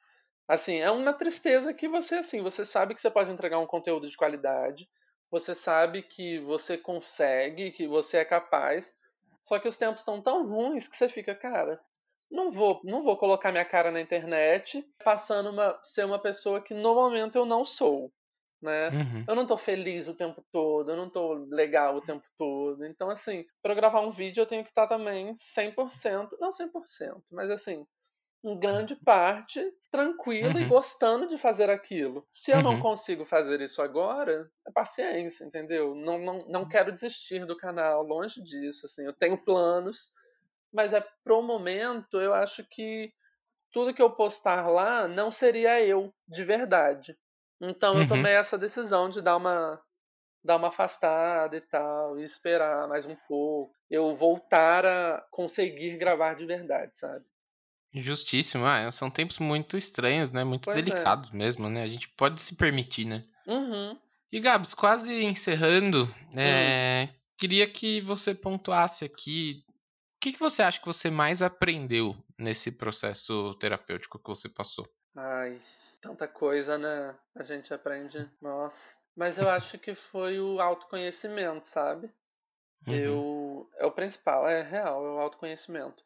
[0.48, 4.08] Assim, é uma tristeza que você assim, você sabe que você pode entregar um conteúdo
[4.08, 4.88] de qualidade,
[5.30, 8.92] você sabe que você consegue, que você é capaz,
[9.40, 11.80] só que os tempos estão tão ruins que você fica, cara,
[12.30, 16.72] não vou, não vou colocar minha cara na internet passando uma ser uma pessoa que
[16.72, 18.12] no momento eu não sou,
[18.62, 18.88] né?
[18.90, 19.24] Uhum.
[19.26, 22.84] Eu não tô feliz o tempo todo, eu não tô legal o tempo todo.
[22.84, 27.50] Então, assim, para gravar um vídeo eu tenho que estar também 100%, não 100%, mas
[27.50, 27.84] assim,
[28.44, 30.66] em grande parte tranquilo e Uhum.
[30.66, 32.26] gostando de fazer aquilo.
[32.30, 32.78] Se eu não Uhum.
[32.78, 35.94] consigo fazer isso agora, é paciência, entendeu?
[35.94, 40.12] Não, não, não quero desistir do canal, longe disso, assim, eu tenho planos,
[40.72, 43.12] mas é pro momento eu acho que
[43.72, 47.18] tudo que eu postar lá não seria eu de verdade.
[47.60, 48.04] Então eu Uhum.
[48.06, 49.82] tomei essa decisão de dar uma
[50.44, 56.34] dar uma afastada e tal, e esperar mais um pouco, eu voltar a conseguir gravar
[56.34, 57.24] de verdade, sabe?
[57.94, 58.64] Justíssimo.
[58.66, 60.44] Ah, são tempos muito estranhos, né?
[60.44, 60.82] Muito Pois é.
[60.82, 61.82] delicados mesmo, né?
[61.82, 63.24] A gente pode se permitir, né?
[63.46, 63.98] Uhum.
[64.30, 66.38] E Gabs, quase encerrando, Hum.
[66.38, 72.14] é, queria que você pontuasse aqui o que, que você acha que você mais aprendeu
[72.38, 74.86] nesse processo terapêutico que você passou?
[75.16, 75.58] Ai,
[76.02, 77.16] tanta coisa, né?
[77.34, 78.30] A gente aprende.
[78.40, 78.98] Nossa.
[79.16, 82.10] Mas eu acho que foi o autoconhecimento, sabe?
[82.86, 82.94] Uhum.
[82.94, 83.70] Eu.
[83.78, 86.04] É o principal, é real, é o autoconhecimento.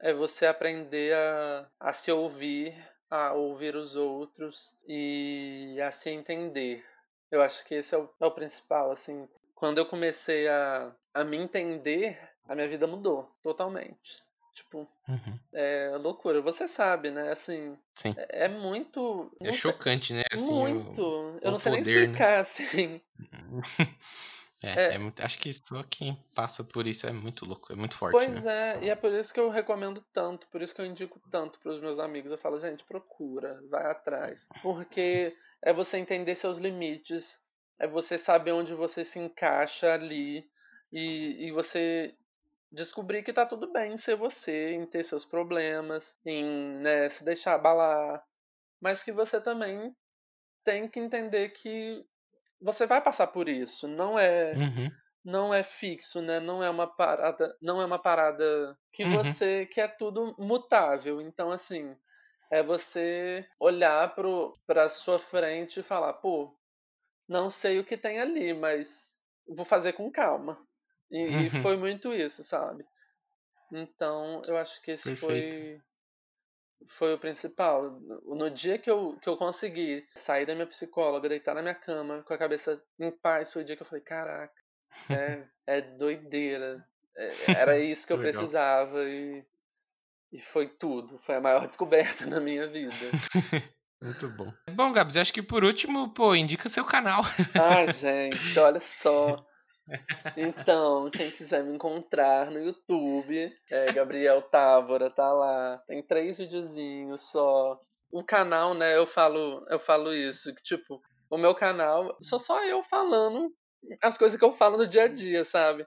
[0.00, 2.74] É você aprender a, a se ouvir,
[3.10, 6.84] a ouvir os outros e a se entender.
[7.30, 9.28] Eu acho que esse é o, é o principal, assim.
[9.54, 14.22] Quando eu comecei a, a me entender, a minha vida mudou totalmente.
[14.54, 15.38] Tipo, Uhum.
[15.52, 16.40] é loucura.
[16.42, 17.30] Você sabe, né?
[17.30, 18.14] Assim, Sim.
[18.16, 19.30] é é muito.
[19.40, 20.22] É não sei- chocante, né?
[20.32, 21.00] Assim, o- muito.
[21.42, 21.90] Eu o não sei nem né?
[21.90, 23.00] explicar, assim.
[24.62, 24.94] É, É.
[24.94, 28.30] é muito- acho que só quem passa por isso é muito louco, é muito forte,
[28.30, 28.50] Pois né?
[28.80, 31.58] é, e é por isso que eu recomendo tanto, por isso que eu indico tanto
[31.60, 32.32] pros meus amigos.
[32.32, 34.48] Eu falo, gente, procura, vai atrás.
[34.62, 37.44] Porque é você entender seus limites,
[37.78, 40.48] é você saber onde você se encaixa ali
[40.92, 42.14] e, e você
[42.72, 47.24] descobrir que tá tudo bem em ser você, em ter seus problemas, em né, se
[47.24, 48.22] deixar abalar,
[48.80, 49.94] mas que você também
[50.64, 52.04] tem que entender que
[52.60, 53.88] você vai passar por isso.
[53.88, 55.00] Não é Uhum.
[55.24, 56.40] não é fixo, né?
[56.40, 59.38] Não é uma parada, não é uma parada que Uhum.
[59.44, 61.20] você que é tudo mutável.
[61.20, 61.96] Então assim,
[62.52, 66.56] é você olhar pro para sua frente e falar, pô,
[67.28, 69.18] não sei o que tem ali, mas
[69.48, 70.58] vou fazer com calma.
[71.10, 71.62] E, e Uhum.
[71.62, 72.86] foi muito isso, sabe?
[73.72, 75.56] Então, eu acho que esse Perfeito.
[75.60, 75.80] foi
[76.88, 78.00] foi o principal.
[78.24, 82.22] No dia que eu, que eu consegui sair da minha psicóloga, deitar na minha cama
[82.22, 84.54] com a cabeça em paz, foi o dia que eu falei, caraca,
[85.10, 86.84] é, é doideira.
[87.16, 87.28] É,
[87.60, 88.32] era isso que eu Legal.
[88.32, 89.44] precisava e,
[90.32, 91.18] e foi tudo.
[91.18, 92.94] Foi a maior descoberta na minha vida.
[94.00, 94.52] Muito bom.
[94.70, 97.20] Bom, Gabs, acho que por último, pô, indica seu canal.
[97.54, 99.44] Ai, gente, olha só.
[100.36, 105.78] Então, quem quiser me encontrar no YouTube, é Gabriel Távora, tá lá.
[105.86, 107.78] Tem três videozinhos só.
[108.10, 112.64] O canal, né, eu falo, eu falo isso, que tipo, o meu canal, sou só
[112.64, 113.52] eu falando
[114.02, 115.86] as coisas que eu falo no dia a dia, sabe?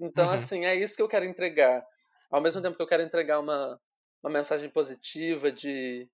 [0.00, 0.34] Então, Uhum.
[0.34, 1.84] assim, é isso que eu quero entregar.
[2.30, 3.80] Ao mesmo tempo que eu quero entregar uma,
[4.22, 6.08] uma mensagem positiva de,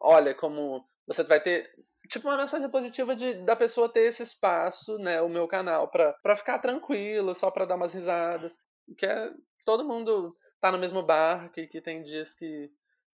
[0.00, 1.70] olha, como você vai ter
[2.10, 6.12] tipo uma mensagem positiva de da pessoa ter esse espaço, né, o meu canal pra
[6.22, 8.58] para ficar tranquilo, só pra dar umas risadas,
[8.98, 9.30] que é
[9.64, 12.70] todo mundo tá no mesmo barco e que tem dias que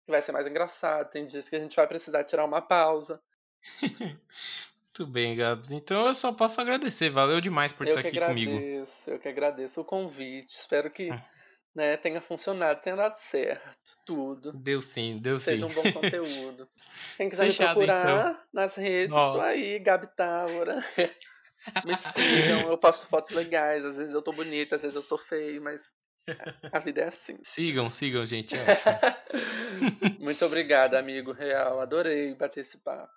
[0.05, 3.21] que vai ser mais engraçado, tem dias que a gente vai precisar tirar uma pausa.
[5.01, 5.71] Muito bem, Gabs.
[5.71, 7.09] Então eu só posso agradecer.
[7.09, 8.87] Valeu demais por eu estar aqui agradeço, comigo.
[9.07, 10.49] Eu que agradeço o convite.
[10.49, 11.23] Espero que Ah.
[11.75, 14.51] Né, tenha funcionado, tenha dado certo, tudo.
[14.53, 15.79] Deu sim, deu Seja sim.
[15.79, 16.67] um bom conteúdo.
[17.17, 18.41] Quem quiser Fechado, me procurar então.
[18.53, 20.83] nas redes, tô aí, Gabi Távora.
[21.85, 23.85] me sigam, eu posto fotos legais.
[23.85, 25.83] Às vezes eu tô bonita, às vezes eu tô feio, mas
[26.71, 27.37] a vida é assim.
[27.43, 28.55] Sigam, sigam, gente.
[28.55, 30.19] é.
[30.19, 31.79] Muito obrigada, amigo real.
[31.79, 33.11] Adorei bater esse papo.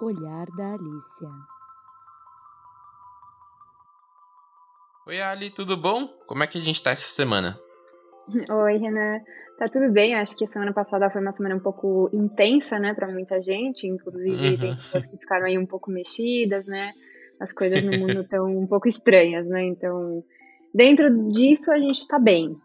[0.00, 1.55] Olhar da Alicia.
[5.06, 6.06] Oi, Ali, tudo bom?
[6.26, 7.58] Como é que a gente tá essa semana?
[8.50, 9.20] Oi, Renan.
[9.58, 10.14] Tá tudo bem?
[10.14, 13.86] Acho que a semana passada foi uma semana um pouco intensa, né, para muita gente.
[13.86, 14.58] Inclusive, Uhum.
[14.58, 16.92] tem pessoas que ficaram aí um pouco mexidas, né?
[17.40, 19.62] As coisas no mundo estão um pouco estranhas, né?
[19.64, 20.22] Então,
[20.74, 22.56] dentro disso, a gente tá bem.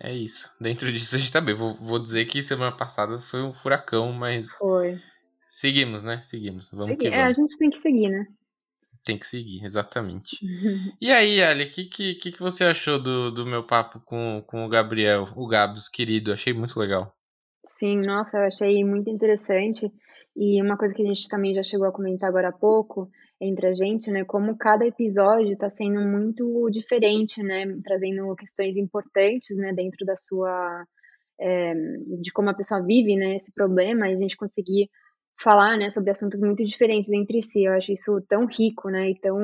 [0.00, 0.50] É isso.
[0.60, 1.54] Dentro disso a gente tá bem.
[1.54, 4.98] Vou, vou dizer que semana passada foi um furacão, mas Foi.
[5.50, 6.20] seguimos, né?
[6.22, 6.70] Seguimos.
[6.72, 7.36] Vamos que É, a vamos.
[7.36, 8.26] gente tem que seguir, né?
[9.04, 10.38] Tem que seguir, exatamente.
[11.00, 14.64] E aí, Ali, o que, que, que você achou do, do meu papo com, com
[14.64, 16.32] o Gabriel, o Gabs, querido?
[16.32, 17.12] Achei muito legal.
[17.64, 19.90] Sim, nossa, eu achei muito interessante.
[20.36, 23.10] E uma coisa que a gente também já chegou a comentar agora há pouco
[23.40, 29.56] entre a gente, né, como cada episódio está sendo muito diferente, né, trazendo questões importantes,
[29.56, 30.84] né, dentro da sua,
[31.40, 31.74] é,
[32.20, 34.88] de como a pessoa vive, né, esse problema, e a gente conseguir
[35.42, 37.64] falar, né, sobre assuntos muito diferentes entre si.
[37.64, 39.38] Eu acho isso tão rico, né, e tão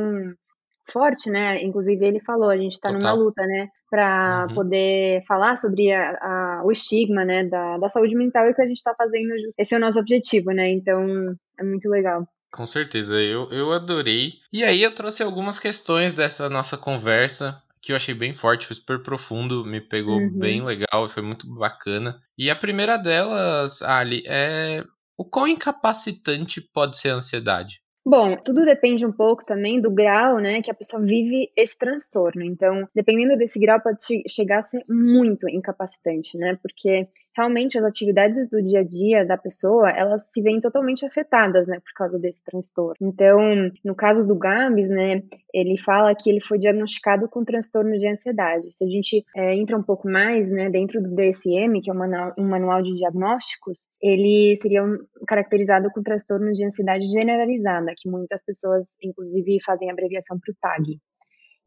[0.91, 1.63] forte, né?
[1.63, 4.55] Inclusive ele falou, a gente está numa luta, né, para Uhum.
[4.55, 8.63] poder falar sobre a, a- o estigma, né, da, da saúde mental e o que
[8.63, 9.31] a gente está fazendo.
[9.59, 10.71] Esse é o nosso objetivo, né?
[10.71, 12.27] Então é muito legal.
[12.51, 14.35] Com certeza, eu, eu adorei.
[14.53, 18.75] E aí eu trouxe algumas questões dessa nossa conversa que eu achei bem forte, foi
[18.75, 20.39] super profundo, me pegou Uhum.
[20.39, 22.21] bem legal, foi muito bacana.
[22.37, 24.83] E a primeira delas, Ali, é
[25.19, 27.81] o quão incapacitante pode ser a ansiedade?
[28.07, 32.43] Bom, tudo depende um pouco também do grau, né, que a pessoa vive esse transtorno.
[32.43, 36.57] Então, dependendo desse grau, pode che- chegar a ser muito incapacitante, né?
[36.63, 37.07] Porque
[37.39, 41.79] realmente as atividades do dia a dia da pessoa, elas se veem totalmente afetadas, né,
[41.79, 42.97] por causa desse transtorno.
[43.01, 43.39] Então,
[43.85, 45.23] no caso do Gabs, né,
[45.55, 48.73] ele fala que ele foi diagnosticado com transtorno de ansiedade.
[48.73, 51.99] Se a gente é, entra um pouco mais, né, dentro do DSM, que é um
[51.99, 58.11] manual, um manual de diagnósticos, ele seria um, caracterizado com transtorno de ansiedade generalizada, que
[58.11, 60.99] muitas pessoas, inclusive, fazem abreviação para o TAG.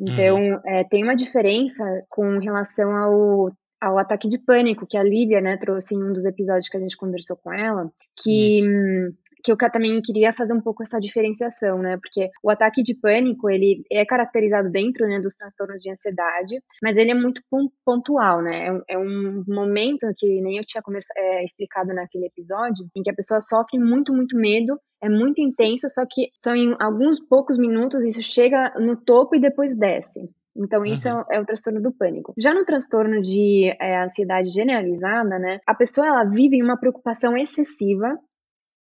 [0.02, 5.42] Então, é, tem uma diferença com relação ao, ao ataque de pânico que a Lívia,
[5.42, 7.92] né, trouxe em um dos episódios que a gente conversou com ela,
[8.22, 8.70] que, Isso.
[8.70, 9.14] hum,
[9.44, 13.50] que eu também queria fazer um pouco essa diferenciação, né, porque o ataque de pânico,
[13.50, 18.44] ele é caracterizado dentro, né, dos transtornos de ansiedade, mas ele é muito pon- pontual,
[18.44, 20.84] né, é um, é um momento que nem eu tinha
[21.18, 25.90] é, explicado naquele episódio, em que a pessoa sofre muito, muito medo, é muito intenso,
[25.90, 30.30] só que são em alguns poucos minutos, isso chega no topo e depois desce.
[30.56, 31.24] Então, isso Uhum.
[31.32, 32.34] é, o- transtorno do pânico.
[32.38, 37.38] Já no transtorno de é, ansiedade generalizada, né, a pessoa ela vive em uma preocupação
[37.38, 38.18] excessiva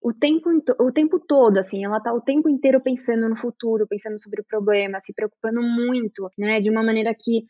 [0.03, 0.49] o tempo,
[0.81, 4.45] o tempo todo, assim, ela tá o tempo inteiro pensando no futuro, pensando sobre o
[4.45, 7.45] problema, se preocupando muito, né, de uma maneira que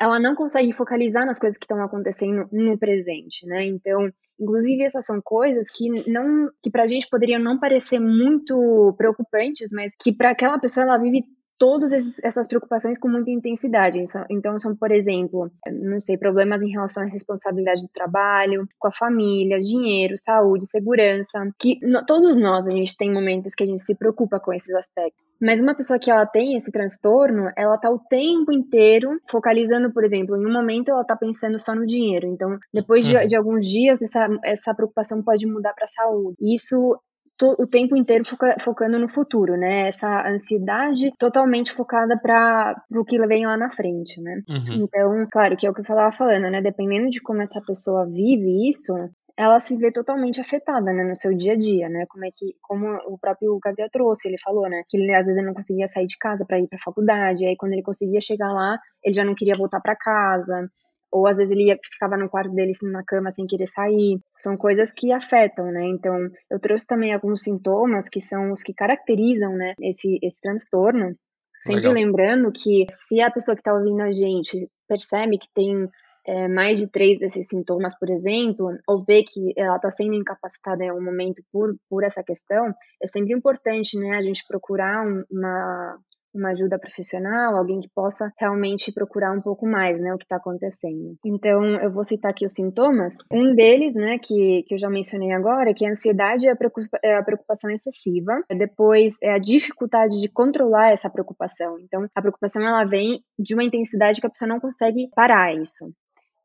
[0.00, 3.64] ela não consegue focalizar nas coisas que estão acontecendo no presente, né?
[3.66, 9.70] Então, inclusive essas são coisas que não, que pra gente poderiam não parecer muito preocupantes,
[9.72, 11.24] mas que para aquela pessoa ela vive
[11.58, 11.92] todas
[12.22, 13.98] essas preocupações com muita intensidade.
[14.30, 18.92] Então, são, por exemplo, não sei, problemas em relação à responsabilidade do trabalho, com a
[18.92, 23.82] família, dinheiro, saúde, segurança, que no- todos nós a gente tem momentos que a gente
[23.82, 25.18] se preocupa com esses aspectos.
[25.40, 30.04] Mas uma pessoa que ela tem esse transtorno, ela tá o tempo inteiro focalizando, por
[30.04, 32.26] exemplo, em um momento ela tá pensando só no dinheiro.
[32.26, 33.26] Então, depois de, Uhum.
[33.26, 36.36] de alguns dias, essa, essa preocupação pode mudar para a saúde.
[36.40, 36.98] Isso
[37.46, 39.88] o tempo inteiro foca- focando no futuro, né?
[39.88, 44.42] Essa ansiedade totalmente focada para o que vem lá na frente, né?
[44.48, 44.84] Uhum.
[44.84, 46.60] Então, claro, que é o que eu falava falando, né?
[46.60, 48.92] Dependendo de como essa pessoa vive isso,
[49.36, 52.04] ela se vê totalmente afetada, né, no seu dia a dia, né?
[52.08, 55.38] Como é que, como o próprio Gabriel trouxe, ele falou, né, que ele às vezes
[55.38, 58.20] ele não conseguia sair de casa para ir para a faculdade, aí quando ele conseguia
[58.20, 60.68] chegar lá, ele já não queria voltar para casa,
[61.10, 64.18] ou às vezes ele ia, ficava no quarto dele na cama sem querer sair.
[64.36, 65.86] São coisas que afetam, né?
[65.86, 71.14] Então, eu trouxe também alguns sintomas que são os que caracterizam, né, esse esse transtorno.
[71.60, 71.92] Sempre Legal.
[71.94, 75.88] lembrando que se a pessoa que está ouvindo a gente percebe que tem
[76.26, 80.84] é, mais de três desses sintomas, por exemplo, ou vê que ela está sendo incapacitada
[80.84, 85.24] em algum momento por, por essa questão, é sempre importante, né, a gente procurar um-
[85.30, 85.98] uma,
[86.34, 90.36] uma ajuda profissional, alguém que possa realmente procurar um pouco mais, né, o que está
[90.36, 91.16] acontecendo.
[91.24, 93.16] Então, eu vou citar aqui os sintomas.
[93.32, 97.16] Um deles, né, que, que eu já mencionei agora, que é a ansiedade e é
[97.16, 98.42] a preocupação excessiva.
[98.50, 101.78] Depois, é a dificuldade de controlar essa preocupação.
[101.80, 105.90] Então, a preocupação, ela vem de uma intensidade que a pessoa não consegue parar isso.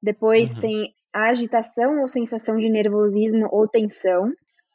[0.02, 0.62] Depois, uhum.
[0.62, 4.32] tem a agitação ou sensação de nervosismo ou tensão.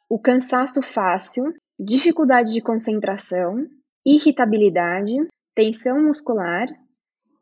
[0.09, 3.67] O cansaço fácil, dificuldade de concentração,
[4.05, 5.13] irritabilidade,
[5.55, 6.67] tensão muscular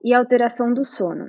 [0.03, 1.27] e alteração do sono.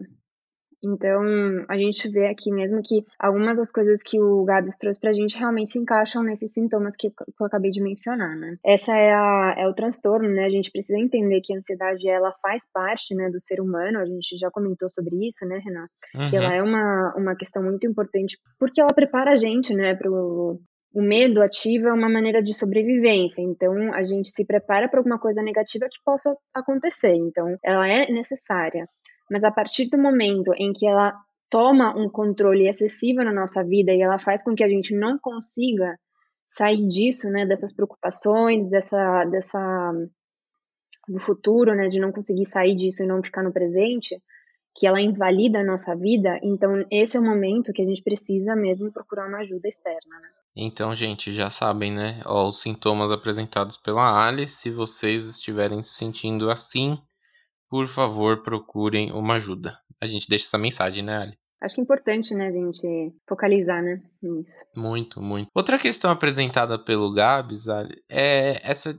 [0.83, 1.23] Então,
[1.69, 5.37] a gente vê aqui mesmo que algumas das coisas que o Gabs trouxe pra gente
[5.37, 8.57] realmente se encaixam nesses sintomas que, eu acabei de mencionar, né?
[8.65, 10.45] Essa é, a, é o transtorno, né?
[10.45, 14.07] A gente precisa entender que a ansiedade, ela faz parte, né, do ser humano, a
[14.07, 15.91] gente já comentou sobre isso, né, Renato?
[16.15, 16.31] Uhum.
[16.31, 20.61] Que ela é uma, uma questão muito importante, porque ela prepara a gente, né, pro,
[20.95, 25.43] o medo ativa uma maneira de sobrevivência, então a gente se prepara para alguma coisa
[25.43, 28.85] negativa que possa acontecer, então ela é necessária.
[29.31, 31.15] Mas a partir do momento em que ela
[31.51, 35.19] toma um controle excessivo na nossa vida e ela faz com que a gente não
[35.19, 35.99] consiga
[36.47, 39.93] sair disso, né, dessas preocupações, dessa, dessa
[41.07, 44.21] do futuro, né, de não conseguir sair disso e não ficar no presente,
[44.75, 48.55] que ela invalida a nossa vida, então esse é o momento que a gente precisa
[48.55, 50.29] mesmo procurar uma ajuda externa, né?
[50.61, 52.21] Então, gente, já sabem, né?
[52.27, 54.49] Ó, os sintomas apresentados pela Ali.
[54.49, 56.99] Se vocês estiverem se sentindo assim,
[57.69, 59.79] por favor, procurem uma ajuda.
[60.03, 61.39] A gente deixa essa mensagem, né, Ali?
[61.63, 64.65] Acho importante, né, a gente focalizar, né, nisso.
[64.77, 65.49] Muito, muito.
[65.55, 68.97] Outra questão apresentada pelo Gabs, Ali, é essa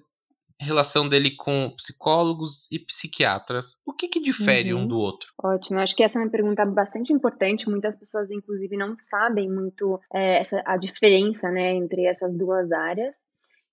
[0.65, 3.77] relação dele com psicólogos e psiquiatras.
[3.85, 4.81] O que, que difere uhum.
[4.81, 5.31] um do outro?
[5.41, 7.69] Ótimo, acho que essa é uma pergunta bastante importante.
[7.69, 13.17] Muitas pessoas, inclusive, não sabem muito é, essa, a diferença né, entre essas duas áreas.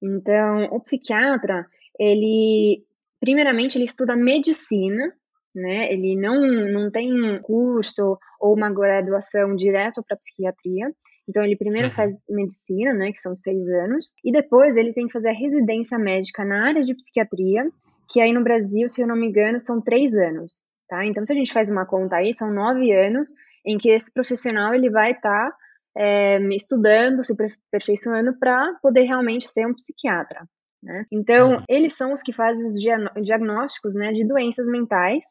[0.03, 1.67] Então, o psiquiatra,
[1.99, 2.85] ele,
[3.21, 5.13] primeiramente, ele estuda medicina,
[5.55, 5.91] né?
[5.91, 10.93] Ele não, não tem um curso ou uma graduação direto para psiquiatria.
[11.29, 11.95] Então, ele primeiro uhum.
[11.95, 15.99] faz medicina, né, que são seis anos, e depois ele tem que fazer a residência
[15.99, 17.69] médica na área de psiquiatria,
[18.09, 21.05] que aí no Brasil, se eu não me engano, são três anos, tá?
[21.05, 23.33] Então, se a gente faz uma conta aí, são nove anos
[23.65, 25.57] em que esse profissional ele vai estar tá,
[25.97, 30.47] é, estudando, se aperfeiçoando para poder realmente ser um psiquiatra.
[30.83, 31.05] Né?
[31.11, 31.65] Então, uhum.
[31.69, 35.25] eles são os que fazem os diagnósticos né, de doenças mentais.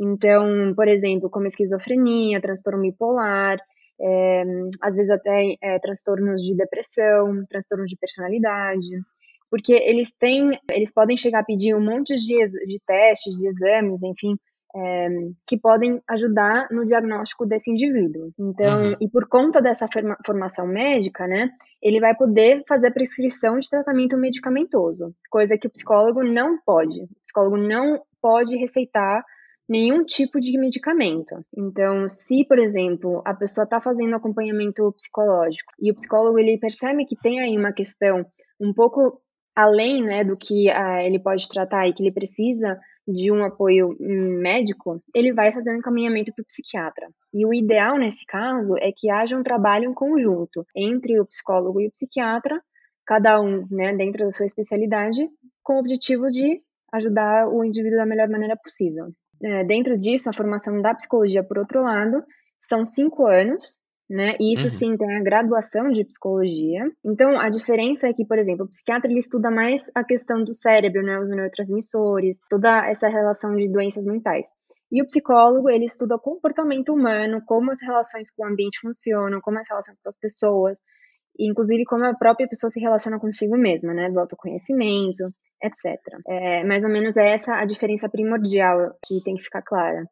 [0.00, 3.58] Então, por exemplo, como esquizofrenia, transtorno bipolar,
[4.00, 4.44] é,
[4.82, 8.88] às vezes até é, transtornos de depressão, transtornos de personalidade,
[9.50, 14.02] porque eles têm, eles podem chegar a pedir um monte de, de testes, de exames,
[14.02, 14.36] enfim,
[14.74, 15.08] é,
[15.46, 18.30] que podem ajudar no diagnóstico desse indivíduo.
[18.38, 18.96] Então, uhum.
[19.00, 19.88] e por conta dessa
[20.24, 25.70] formação médica, né, ele vai poder fazer a prescrição de tratamento medicamentoso, coisa que o
[25.70, 27.02] psicólogo não pode.
[27.02, 29.24] O psicólogo não pode receitar
[29.68, 31.34] nenhum tipo de medicamento.
[31.56, 37.04] Então, se, por exemplo, a pessoa está fazendo acompanhamento psicológico e o psicólogo ele percebe
[37.04, 38.24] que tem aí uma questão
[38.60, 39.20] um pouco
[39.54, 43.96] além né, do que uh, ele pode tratar e que ele precisa de um apoio
[44.00, 47.08] médico, ele vai fazer um encaminhamento para o psiquiatra.
[47.32, 51.80] E o ideal nesse caso é que haja um trabalho em conjunto entre o psicólogo
[51.80, 52.60] e o psiquiatra,
[53.06, 55.28] cada um né, dentro da sua especialidade,
[55.62, 56.58] com o objetivo de
[56.92, 59.06] ajudar o indivíduo da melhor maneira possível.
[59.42, 62.22] É, dentro disso, a formação da psicologia, por outro lado,
[62.58, 63.78] são cinco anos,
[64.08, 64.36] né?
[64.40, 64.70] E isso uhum.
[64.70, 66.84] sim tem a graduação de psicologia.
[67.04, 70.54] Então, a diferença é que, por exemplo, o psiquiatra ele estuda mais a questão do
[70.54, 71.18] cérebro, né?
[71.18, 74.46] Os neurotransmissores, toda essa relação de doenças mentais.
[74.90, 79.40] E o psicólogo, ele estuda o comportamento humano, como as relações com o ambiente funcionam,
[79.40, 80.78] como as relações com as pessoas,
[81.38, 84.08] inclusive como a própria pessoa se relaciona consigo mesma, né?
[84.08, 85.24] Do autoconhecimento,
[85.62, 85.98] etc.
[86.28, 90.04] É, mais ou menos é essa a diferença primordial que tem que ficar clara.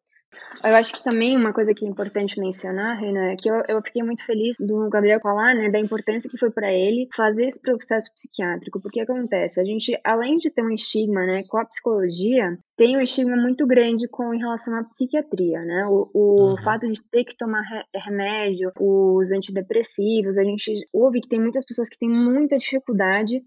[0.63, 3.83] Eu acho que também uma coisa que é importante mencionar, Renan, é que eu, eu
[3.83, 7.61] fiquei muito feliz do Gabriel falar, né, da importância que foi para ele fazer esse
[7.61, 12.57] processo psiquiátrico, porque acontece, a gente, além de ter um estigma, né, com a psicologia,
[12.77, 16.57] tem um estigma muito grande com em relação à psiquiatria, né, o, o uhum.
[16.63, 17.63] fato de ter que tomar
[17.95, 23.43] remédio, os antidepressivos, a gente ouve que tem muitas pessoas que têm muita dificuldade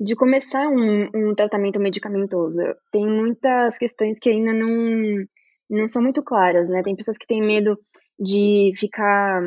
[0.00, 2.58] de começar um, um tratamento medicamentoso.
[2.90, 5.24] Tem muitas questões que ainda não,
[5.70, 6.82] não são muito claras, né?
[6.82, 7.78] Tem pessoas que têm medo
[8.18, 9.40] de ficar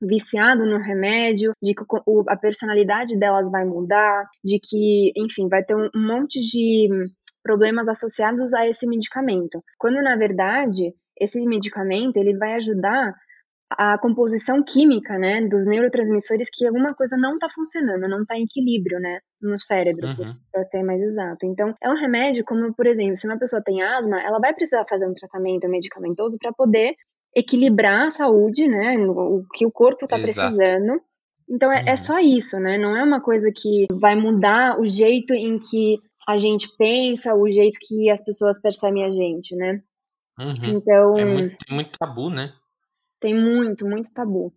[0.00, 1.84] viciado no remédio, de que
[2.28, 6.88] a personalidade delas vai mudar, de que, enfim, vai ter um monte de
[7.42, 9.62] problemas associados a esse medicamento.
[9.78, 13.14] Quando na verdade esse medicamento ele vai ajudar
[13.78, 18.44] a composição química, né, dos neurotransmissores que alguma coisa não está funcionando, não está em
[18.44, 20.34] equilíbrio, né, no cérebro, Uhum.
[20.52, 21.44] para ser mais exato.
[21.46, 24.84] Então, é um remédio como, por exemplo, se uma pessoa tem asma, ela vai precisar
[24.88, 26.94] fazer um tratamento medicamentoso para poder
[27.36, 31.00] equilibrar a saúde, né, o que o corpo está precisando.
[31.50, 31.96] Então, é, é Uhum.
[31.96, 35.96] só isso, né, não é uma coisa que vai mudar o jeito em que
[36.26, 39.82] a gente pensa, o jeito que as pessoas percebem a gente, né.
[40.40, 40.52] Uhum.
[40.78, 42.52] Então, É muito, tem muito tabu, né?
[43.24, 44.52] Tem muito, muito tabu.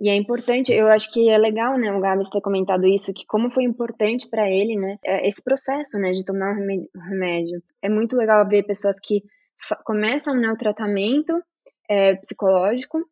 [0.00, 3.26] E é importante, eu acho que é legal, né, o Gabs ter comentado isso, que
[3.26, 6.98] como foi importante para ele, né, é, esse processo, né, de tomar o remé- o
[6.98, 7.62] remédio.
[7.82, 9.22] É muito legal ver pessoas que
[9.84, 11.42] começam né, o tratamento
[11.90, 13.04] é, psicológico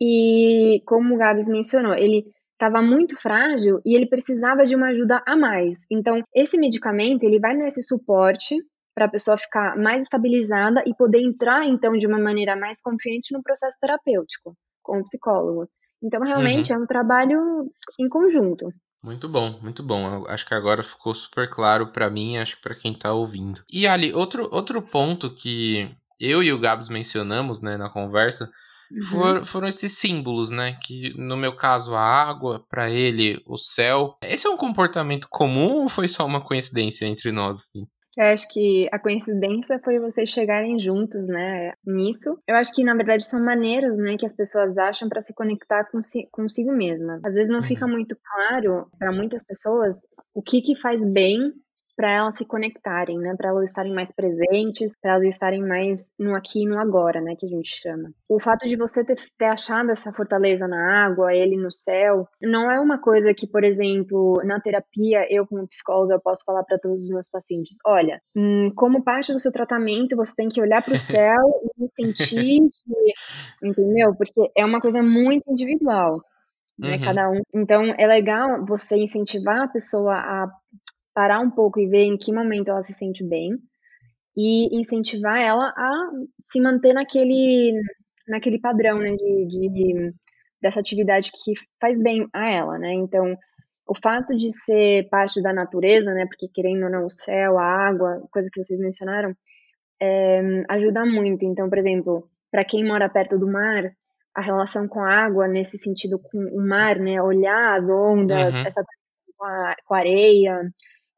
[0.00, 2.24] e, como o Gabs mencionou, ele
[2.54, 5.78] estava muito frágil e ele precisava de uma ajuda a mais.
[5.88, 8.56] Então, esse medicamento, ele vai nesse suporte
[8.94, 13.32] para a pessoa ficar mais estabilizada e poder entrar, então, de uma maneira mais confiante
[13.32, 15.68] no processo terapêutico com o psicólogo.
[16.02, 18.66] Então, realmente, é um trabalho em conjunto.
[19.02, 20.14] Muito bom, muito bom.
[20.14, 23.62] Eu acho que agora ficou super claro pra mim, acho que pra quem tá ouvindo.
[23.72, 25.88] E Ali, outro, outro ponto que
[26.20, 28.50] eu e o Gabs mencionamos, né, na conversa,
[28.90, 29.02] Uhum.
[29.10, 30.76] for- foram esses símbolos, né?
[30.84, 34.14] Que no meu caso a água, pra ele o céu.
[34.22, 37.86] Esse é um comportamento comum ou foi só uma coincidência entre nós, assim?
[38.16, 42.38] Eu acho que a coincidência foi vocês chegarem juntos, né, nisso.
[42.46, 45.84] Eu acho que, na verdade, são maneiras, né, que as pessoas acham para se conectar
[45.90, 47.20] consi consigo mesma.
[47.24, 47.62] Às vezes não Uhum.
[47.62, 49.96] fica muito claro para muitas pessoas
[50.34, 51.52] o que que faz bem
[52.02, 56.34] para elas se conectarem, né, para elas estarem mais presentes, para elas estarem mais no
[56.34, 58.10] aqui e no agora, né, que a gente chama.
[58.28, 62.68] O fato de você ter, ter achado essa fortaleza na água, ele no céu, não
[62.68, 67.02] é uma coisa que, por exemplo, na terapia, eu como psicóloga posso falar para todos
[67.04, 70.94] os meus pacientes, olha, hum, como parte do seu tratamento, você tem que olhar para
[70.94, 71.38] o céu
[71.78, 74.12] e sentir que, entendeu?
[74.16, 76.20] Porque é uma coisa muito individual,
[76.76, 77.04] né, Uhum.
[77.04, 77.42] cada um.
[77.54, 80.48] Então, é legal você incentivar a pessoa a
[81.14, 83.58] parar um pouco e ver em que momento ela se sente bem
[84.36, 86.10] e incentivar ela a
[86.40, 87.72] se manter naquele
[88.28, 90.12] naquele padrão, né, de, de
[90.60, 92.92] dessa atividade que faz bem a ela, né?
[92.94, 93.36] Então,
[93.86, 97.64] o fato de ser parte da natureza, né, porque querendo ou não o céu, a
[97.64, 99.34] água, coisa que vocês mencionaram,
[100.00, 101.44] é, ajuda muito.
[101.44, 103.90] Então, por exemplo, para quem mora perto do mar,
[104.34, 108.66] a relação com a água nesse sentido com o mar, né, olhar as ondas, Uhum.
[108.66, 108.82] essa
[109.36, 110.72] com a, com a areia,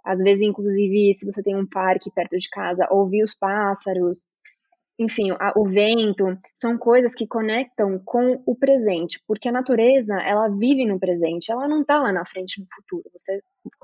[0.05, 4.27] às vezes, inclusive, se você tem um parque perto de casa, ouvir os pássaros,
[4.99, 10.49] enfim, a- o vento, são coisas que conectam com o presente, porque a natureza, ela
[10.49, 13.11] vive no presente, ela não está lá na frente no futuro.
[13.17, 13.41] Você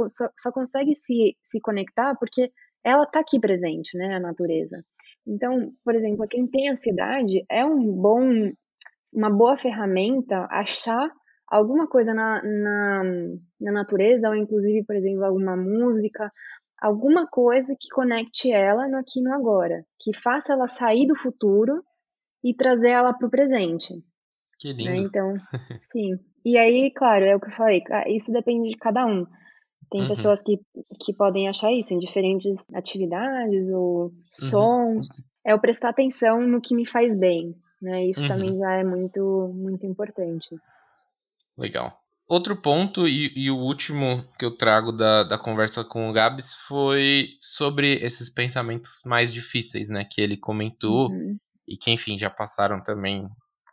[0.09, 2.53] só, só consegue se, se conectar porque
[2.85, 4.85] ela está aqui presente, né, a natureza.
[5.27, 8.53] Então, por exemplo, quem tem ansiedade, é um bom,
[9.13, 11.11] uma boa ferramenta achar
[11.51, 13.03] alguma coisa na, na,
[13.61, 16.31] na natureza, ou inclusive, por exemplo, alguma música,
[16.81, 21.17] alguma coisa que conecte ela no aqui e no agora, que faça ela sair do
[21.17, 21.83] futuro
[22.43, 23.95] e trazer ela para o presente.
[24.59, 24.97] Que Né?
[24.97, 25.09] lindo.
[25.09, 25.33] Então,
[25.77, 26.19] sim.
[26.45, 29.27] E aí, claro, é o que eu falei, isso depende de cada um.
[29.91, 30.09] Tem Uhum.
[30.09, 30.59] pessoas que,
[31.05, 34.13] que podem achar isso em diferentes atividades ou Uhum.
[34.23, 35.09] sons.
[35.45, 38.07] É o prestar atenção no que me faz bem, né?
[38.07, 38.29] Isso Uhum.
[38.29, 40.49] também já é muito, muito importante.
[41.59, 41.93] Legal.
[42.29, 46.55] Outro ponto, e, e o último que eu trago da, da conversa com o Gabs,
[46.69, 50.05] foi sobre esses pensamentos mais difíceis, né?
[50.05, 51.37] Que ele comentou, Uhum.
[51.67, 53.25] e que, enfim, já passaram também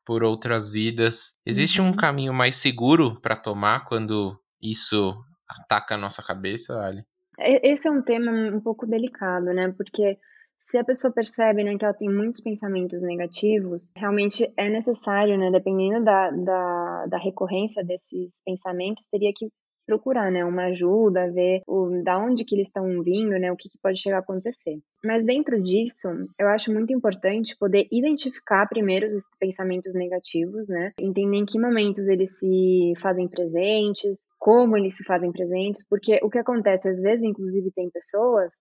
[0.05, 1.33] por outras vidas.
[1.45, 1.95] Existe um Uhum.
[1.95, 5.15] caminho mais seguro para tomar quando isso
[5.47, 7.03] ataca a nossa cabeça, Ali?
[7.39, 9.71] E- Esse é um tema um pouco delicado, né?
[9.77, 10.17] Porque
[10.57, 15.51] se a pessoa percebe, né, que ela tem muitos pensamentos negativos, realmente é necessário, né,
[15.51, 19.47] dependendo da, da, da recorrência desses pensamentos, teria que
[19.87, 23.69] procurar, né, uma ajuda, ver o, da onde que eles estão vindo, né, o que,
[23.69, 24.77] que pode chegar a acontecer.
[25.03, 31.37] Mas dentro disso, eu acho muito importante poder identificar primeiro os pensamentos negativos, né, entender
[31.37, 36.37] em que momentos eles se fazem presentes, como eles se fazem presentes, porque o que
[36.39, 38.55] acontece às vezes, inclusive, tem pessoas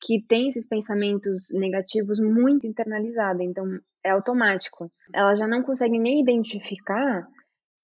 [0.00, 3.66] que têm esses pensamentos negativos muito internalizados, então
[4.04, 4.90] é automático.
[5.14, 7.26] Ela já não consegue nem identificar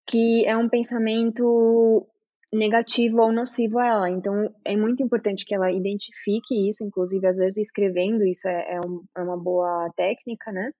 [0.06, 2.06] que é um pensamento
[2.52, 4.10] negativo ou nocivo a ela.
[4.10, 8.80] Então, é muito importante que ela identifique isso, inclusive, às vezes, escrevendo isso é, é,
[8.86, 10.70] um, é uma boa técnica, né?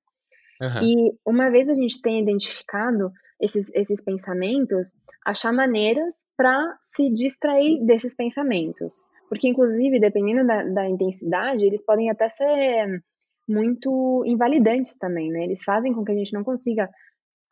[0.63, 0.83] Aham.
[0.83, 3.11] E uma vez a gente tenha identificado
[3.41, 9.05] esses, esses pensamentos, achar maneiras para se distrair desses pensamentos.
[9.29, 13.03] Porque, inclusive, dependendo da, da intensidade, eles podem até ser
[13.49, 15.45] muito invalidantes também, né?
[15.45, 16.89] Eles fazem com que a gente não consiga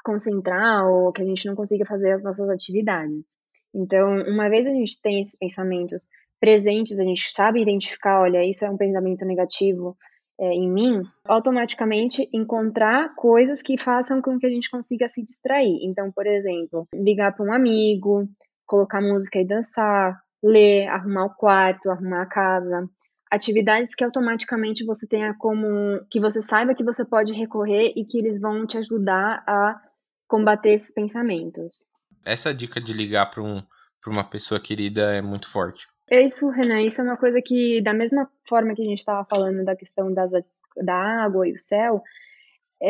[0.05, 3.27] concentrar ou que a gente não consiga fazer as nossas atividades.
[3.75, 6.07] Então, uma vez a gente tem esses pensamentos
[6.41, 9.97] presentes, a gente sabe identificar, olha, isso é um pensamento negativo
[10.39, 15.79] é, em mim, automaticamente encontrar coisas que façam com que a gente consiga se distrair.
[15.83, 18.29] Então, por exemplo, ligar para um amigo,
[18.67, 22.89] colocar música e dançar, ler, arrumar o quarto, arrumar a casa,
[23.31, 28.19] atividades que automaticamente você tenha como que você saiba que você pode recorrer e que
[28.19, 29.81] eles vão te ajudar a
[30.29, 31.85] combater esses pensamentos.
[32.25, 33.63] Essa dica de ligar para um,
[34.07, 35.87] uma pessoa querida é muito forte.
[36.11, 36.83] É isso, Renan.
[36.83, 40.13] Isso é uma coisa que, da mesma forma que a gente estava falando da questão
[40.13, 40.31] das,
[40.77, 42.03] da água e o céu,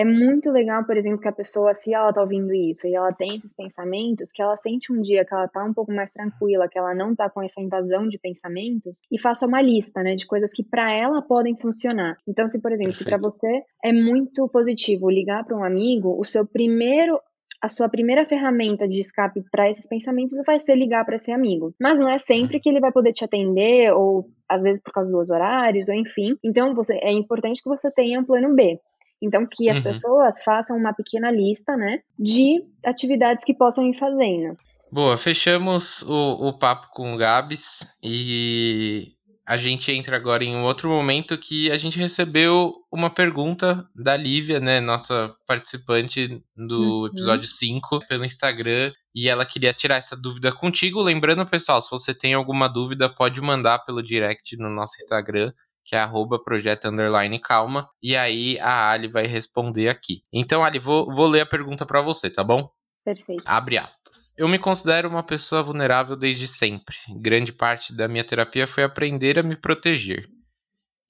[0.00, 3.12] é muito legal, por exemplo, que a pessoa, se ela tá ouvindo isso e ela
[3.12, 6.68] tem esses pensamentos, que ela sente um dia que ela tá um pouco mais tranquila,
[6.68, 10.26] que ela não tá com essa invasão de pensamentos, e faça uma lista, né, de
[10.26, 12.16] coisas que para ela podem funcionar.
[12.26, 13.04] Então, se, por exemplo, Perfeito.
[13.04, 17.20] se para você é muito positivo ligar para um amigo, o seu primeiro
[17.64, 21.74] a sua primeira ferramenta de escape para esses pensamentos vai ser ligar para esse amigo.
[21.80, 25.10] Mas não é sempre que ele vai poder te atender, ou às vezes por causa
[25.10, 26.36] dos horários, ou enfim.
[26.44, 28.78] Então, você, é importante que você tenha um plano B.
[29.24, 29.82] Então, que as uhum.
[29.82, 34.56] pessoas façam uma pequena lista, né, de atividades que possam ir fazendo.
[34.92, 39.08] Boa, fechamos o, o papo com o Gabs e
[39.46, 44.16] a gente entra agora em um outro momento que a gente recebeu uma pergunta da
[44.16, 47.06] Lívia, né, nossa participante do uhum.
[47.06, 51.02] episódio 5, pelo Instagram, e ela queria tirar essa dúvida contigo.
[51.02, 55.52] Lembrando, pessoal, se você tem alguma dúvida, pode mandar pelo direct no nosso Instagram,
[55.84, 60.22] que é arroba projeto underline calma, e aí a Ali vai responder aqui.
[60.32, 62.68] Então, Ali, vou, vou ler a pergunta para você, tá bom?
[63.04, 63.42] Perfeito.
[63.44, 64.32] Abre aspas.
[64.38, 66.96] Eu me considero uma pessoa vulnerável desde sempre.
[67.20, 70.26] Grande parte da minha terapia foi aprender a me proteger.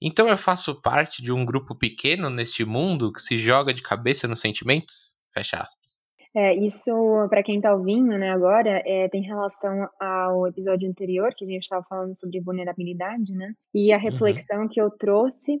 [0.01, 4.27] Então eu faço parte de um grupo pequeno neste mundo que se joga de cabeça
[4.27, 5.23] nos sentimentos?
[5.33, 6.04] Fecha aspas.
[6.35, 6.91] É, isso,
[7.29, 11.63] para quem está ouvindo né, agora, é, tem relação ao episódio anterior, que a gente
[11.63, 13.53] estava falando sobre vulnerabilidade, né?
[13.73, 14.03] E a uhum.
[14.03, 14.67] reflexão uhum.
[14.67, 15.59] que eu trouxe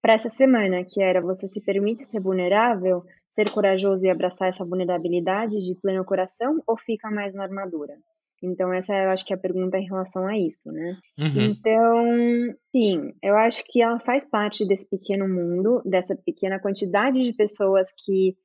[0.00, 3.02] para essa semana, que era você se permite ser vulnerável
[3.34, 7.94] ser corajoso e abraçar essa vulnerabilidade de pleno coração ou fica mais na armadura?
[8.42, 10.98] Então, essa eu acho que é a pergunta em relação a isso, né?
[11.18, 11.42] Uhum.
[11.50, 17.32] Então, sim, eu acho que ela faz parte desse pequeno mundo, dessa pequena quantidade de
[17.32, 18.36] pessoas que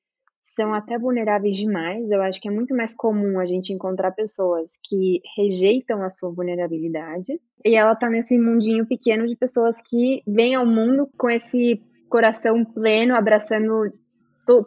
[0.44, 2.10] são até vulneráveis demais.
[2.12, 6.32] Eu acho que é muito mais comum a gente encontrar pessoas que rejeitam a sua
[6.32, 11.82] vulnerabilidade e ela tá nesse mundinho pequeno de pessoas que vêm ao mundo com esse
[12.10, 13.92] coração pleno, abraçando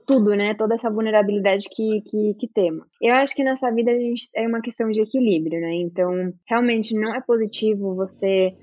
[0.06, 0.54] tudo, né?
[0.54, 2.86] Toda essa vulnerabilidade que, que, que temos.
[3.00, 5.74] Eu acho que nessa vida a gente é uma questão de equilíbrio, né?
[5.74, 8.54] Então, realmente não é positivo você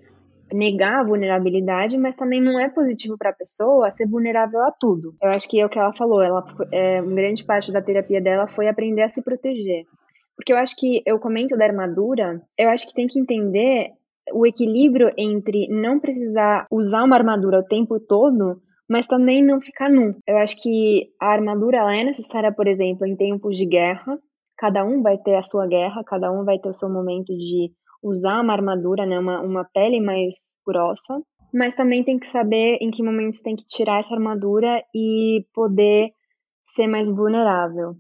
[0.53, 5.15] negar a vulnerabilidade, mas também não é positivo para a pessoa ser vulnerável a tudo.
[5.21, 8.47] Eu acho que é o que ela falou, ela é, grande parte da terapia dela
[8.47, 9.85] foi aprender a se proteger.
[10.35, 13.91] Porque eu acho que eu comento da armadura, eu acho que tem que entender
[14.31, 19.87] o equilíbrio entre não precisar usar uma armadura o tempo todo mas também não ficar
[19.87, 20.15] nu.
[20.25, 24.17] Eu acho que a armadura ela é necessária, por exemplo, em tempos de guerra.
[24.57, 27.71] Cada um vai ter a sua guerra, cada um vai ter o seu momento de
[28.01, 30.35] usar uma armadura, né, uma, uma pele mais
[30.65, 31.21] grossa.
[31.53, 36.11] Mas também tem que saber em que momentos tem que tirar essa armadura e poder
[36.63, 37.95] ser mais vulnerável.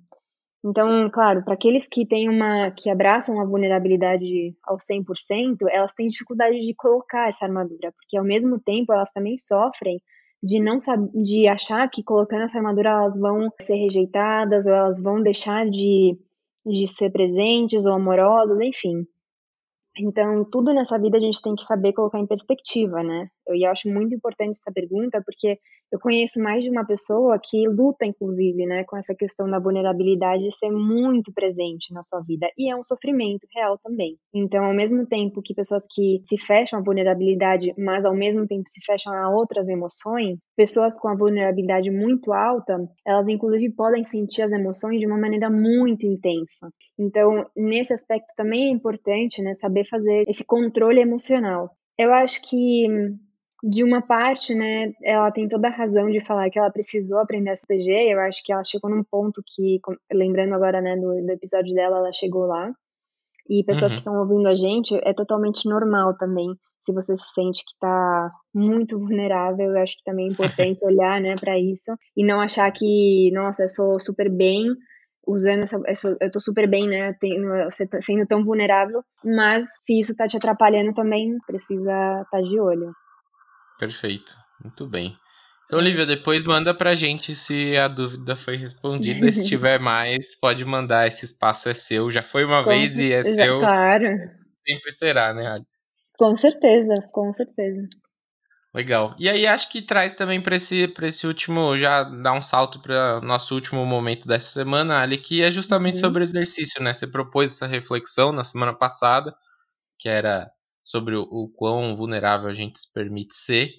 [0.63, 6.07] Então, claro, para aqueles que têm uma que abraçam a vulnerabilidade ao 100%, elas têm
[6.07, 10.01] dificuldade de colocar essa armadura, porque ao mesmo tempo elas também sofrem
[10.43, 10.77] de não
[11.13, 16.17] de achar que colocando essa armadura elas vão ser rejeitadas ou elas vão deixar de,
[16.65, 19.05] de ser presentes ou amorosas, enfim.
[20.01, 23.27] Então, tudo nessa vida a gente tem que saber colocar em perspectiva, né?
[23.45, 25.59] Eu acho muito importante essa pergunta, porque
[25.91, 30.49] eu conheço mais de uma pessoa que luta, inclusive, né, com essa questão da vulnerabilidade
[30.55, 32.47] ser muito presente na sua vida.
[32.57, 34.15] E é um sofrimento real também.
[34.33, 38.69] Então, ao mesmo tempo que pessoas que se fecham à vulnerabilidade, mas ao mesmo tempo
[38.69, 44.41] se fecham a outras emoções, pessoas com a vulnerabilidade muito alta, elas inclusive podem sentir
[44.41, 46.69] as emoções de uma maneira muito intensa.
[46.99, 51.71] Então, nesse aspecto também é importante, né, saber fazer esse controle emocional.
[51.97, 52.87] Eu acho que
[53.63, 57.55] de uma parte, né, ela tem toda a razão de falar que ela precisou aprender
[57.55, 58.11] se proteger.
[58.11, 59.79] Eu acho que ela chegou num ponto que,
[60.11, 62.69] lembrando agora, né, do, do episódio dela, ela chegou lá.
[63.49, 63.97] E pessoas uhum.
[63.97, 66.47] que estão ouvindo a gente, é totalmente normal também.
[66.79, 71.19] Se você se sente que está muito vulnerável, eu acho que também é importante olhar,
[71.19, 74.67] né, para isso e não achar que, nossa, eu sou super bem
[75.27, 79.99] usando essa, eu, sou, eu tô super bem, né, tá sendo tão vulnerável, mas se
[79.99, 82.91] isso tá te atrapalhando também, precisa estar tá de olho.
[83.77, 84.33] Perfeito,
[84.63, 85.15] muito bem.
[85.71, 89.31] Olivia, depois manda pra gente se a dúvida foi respondida.
[89.31, 91.07] se tiver mais, pode mandar.
[91.07, 92.09] Esse espaço é seu.
[92.11, 93.59] Já foi uma Com vez e é seu.
[93.59, 94.05] Claro,
[94.67, 95.65] Sempre será, né, Ali?
[96.19, 97.87] com certeza, com certeza.
[98.73, 99.15] Legal.
[99.17, 102.79] E aí acho que traz também para esse, pra esse último, já dar um salto
[102.79, 106.01] para nosso último momento dessa semana, Ali, que é justamente Uhum.
[106.01, 106.93] sobre exercício, né?
[106.93, 109.35] Você propôs essa reflexão na semana passada,
[109.97, 110.51] que era
[110.83, 113.71] sobre o, o quão vulnerável a gente se permite ser.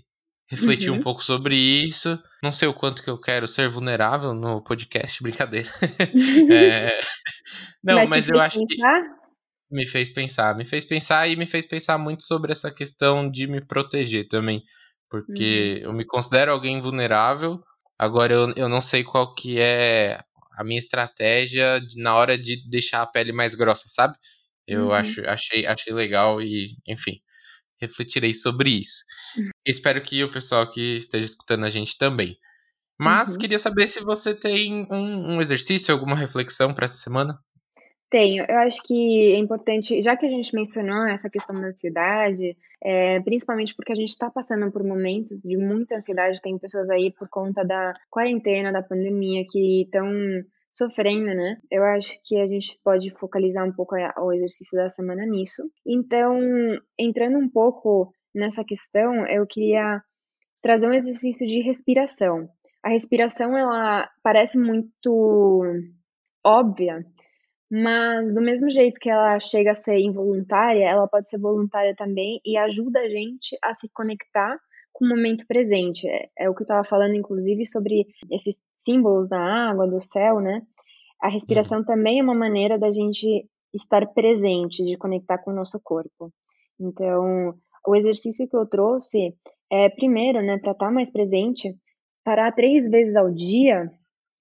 [0.50, 1.00] Refletir um Uhum.
[1.00, 2.20] pouco sobre isso.
[2.42, 5.68] Não sei o quanto que eu quero ser vulnerável no podcast, brincadeira.
[6.50, 6.98] É,
[7.84, 9.02] Não, Mas, mas, eu acho que pensar?
[9.70, 13.46] me fez pensar, me fez pensar e me fez pensar muito sobre essa questão de
[13.46, 14.64] me proteger também,
[15.08, 17.62] porque eu me considero alguém vulnerável.
[17.98, 20.20] Agora eu, eu não sei qual que é
[20.58, 24.16] a minha estratégia de- na hora de deixar a pele mais grossa, sabe?
[24.66, 24.92] Eu Uhum.
[24.92, 27.20] acho, achei, achei legal e, enfim,
[27.80, 29.04] refletirei sobre isso.
[29.70, 32.36] Espero que o pessoal que esteja escutando a gente também.
[32.98, 33.38] Mas Uhum.
[33.38, 37.38] queria saber se você tem um, um exercício, alguma reflexão para essa semana.
[38.10, 38.44] Tenho.
[38.48, 43.20] Eu acho que é importante, já que a gente mencionou essa questão da ansiedade, é,
[43.20, 47.28] principalmente porque a gente está passando por momentos de muita ansiedade, tem pessoas aí por
[47.28, 50.10] conta da quarentena, da pandemia, que estão
[50.74, 51.56] sofrendo, né?
[51.70, 55.62] Eu acho que a gente pode focalizar um pouco a- o exercício da semana nisso.
[55.86, 56.36] Então,
[56.98, 60.02] entrando um pouco nessa questão, eu queria
[60.62, 62.48] trazer um exercício de respiração.
[62.82, 65.64] A respiração, ela parece muito
[66.44, 67.04] óbvia,
[67.70, 72.40] mas do mesmo jeito que ela chega a ser involuntária, ela pode ser voluntária também
[72.44, 74.58] e ajuda a gente a se conectar
[74.92, 76.08] com o momento presente.
[76.08, 80.40] É, é o que eu estava falando, inclusive, sobre esses símbolos da água, do céu,
[80.40, 80.62] né?
[81.20, 85.78] A respiração também é uma maneira da gente estar presente, de conectar com o nosso
[85.80, 86.32] corpo.
[86.78, 87.54] Então,
[87.86, 89.34] o exercício que eu trouxe
[89.70, 91.74] é, primeiro, né, para estar mais presente,
[92.24, 93.90] parar três vezes ao dia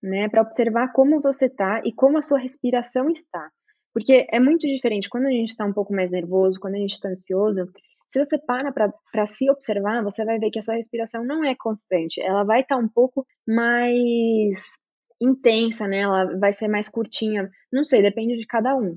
[0.02, 3.50] né, para observar como você está e como a sua respiração está.
[3.94, 6.92] Porque é muito diferente quando a gente está um pouco mais nervoso, quando a gente
[6.92, 7.66] está ansioso.
[8.08, 8.72] Se você para
[9.12, 12.22] para se observar, você vai ver que a sua respiração não é constante.
[12.22, 14.64] Ela vai estar um pouco mais
[15.22, 16.00] intensa, né?
[16.00, 17.50] Ela vai ser mais curtinha.
[17.72, 18.96] Não sei, depende de cada um.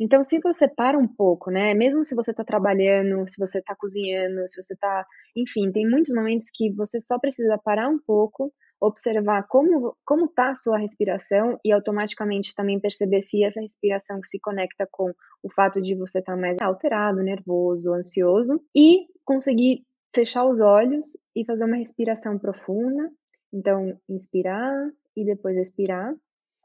[0.00, 1.74] Então, se você para um pouco, né?
[1.74, 5.06] Mesmo se você está trabalhando, se você está cozinhando, se você está.
[5.36, 10.50] Enfim, tem muitos momentos que você só precisa parar um pouco observar como como está
[10.50, 15.80] a sua respiração e automaticamente também perceber se essa respiração se conecta com o fato
[15.82, 19.84] de você estar tá mais alterado, nervoso, ansioso e conseguir
[20.14, 23.10] fechar os olhos e fazer uma respiração profunda.
[23.52, 26.14] Então, inspirar e depois expirar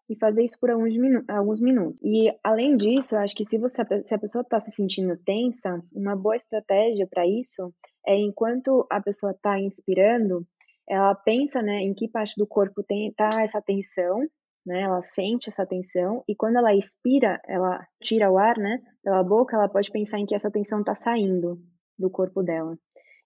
[0.10, 2.00] e fazer isso por alguns, minu alguns minutos.
[2.04, 5.82] E além disso, eu acho que se você se a pessoa está se sentindo tensa,
[5.94, 7.74] uma boa estratégia para isso
[8.06, 10.46] é enquanto a pessoa está inspirando
[10.88, 14.20] ela pensa, né, em que parte do corpo tem tá essa tensão,
[14.66, 14.82] né?
[14.82, 19.56] Ela sente essa tensão e quando ela expira, ela tira o ar, né, pela boca,
[19.56, 21.60] ela pode pensar em que essa tensão está saindo
[21.98, 22.78] do corpo dela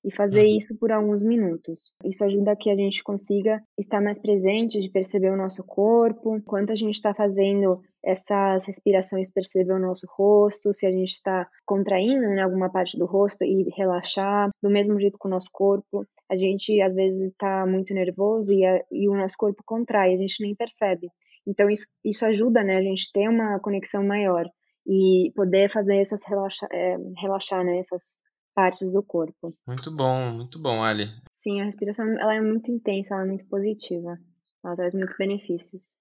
[0.03, 0.57] e fazer uhum.
[0.57, 1.91] isso por alguns minutos.
[2.03, 6.71] Isso ajuda que a gente consiga estar mais presente, de perceber o nosso corpo, enquanto
[6.71, 12.23] a gente está fazendo essas respirações, perceber o nosso rosto, se a gente está contraindo
[12.25, 16.05] em alguma parte do rosto e relaxar, do mesmo jeito com o nosso corpo.
[16.29, 20.17] A gente às vezes está muito nervoso e, a, e o nosso corpo contrai, a
[20.17, 21.09] gente nem percebe.
[21.45, 24.45] Então isso, isso ajuda, né, a gente ter uma conexão maior
[24.87, 28.21] e poder fazer essas relaxa, é, relaxar, né, essas
[28.59, 29.55] partes do corpo.
[29.65, 31.07] Muito bom, muito bom, Ali.
[31.31, 34.19] Sim, a respiração ela é muito intensa, ela é muito positiva.
[34.61, 35.95] Ela traz muitos benefícios.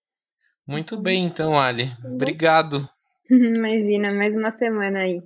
[0.67, 1.85] Muito bem, então, Ali.
[2.05, 2.81] Obrigado.
[3.31, 5.23] Imagina, mais uma semana aí.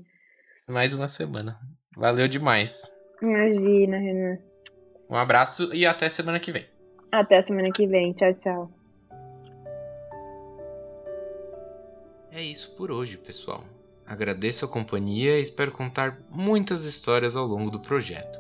[0.69, 1.59] Mais uma semana.
[1.97, 2.93] Valeu demais.
[3.23, 4.39] Imagina, Renan.
[5.09, 6.67] Um abraço e até semana que vem.
[7.11, 8.13] Até semana que vem.
[8.13, 8.71] Tchau, tchau.
[12.31, 13.65] É isso por hoje, pessoal.
[14.13, 18.39] Agradeço a companhia e espero contar muitas histórias ao longo do projeto.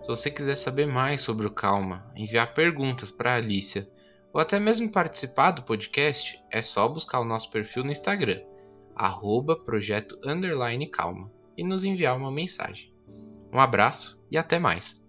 [0.00, 3.90] Se você quiser saber mais sobre o Calma, enviar perguntas para a Alicia
[4.32, 8.42] ou até mesmo participar do podcast, é só buscar o nosso perfil no Instagram,
[8.94, 10.20] arroba projeto
[10.92, 12.94] calma, e nos enviar uma mensagem.
[13.52, 15.04] Um abraço e até mais!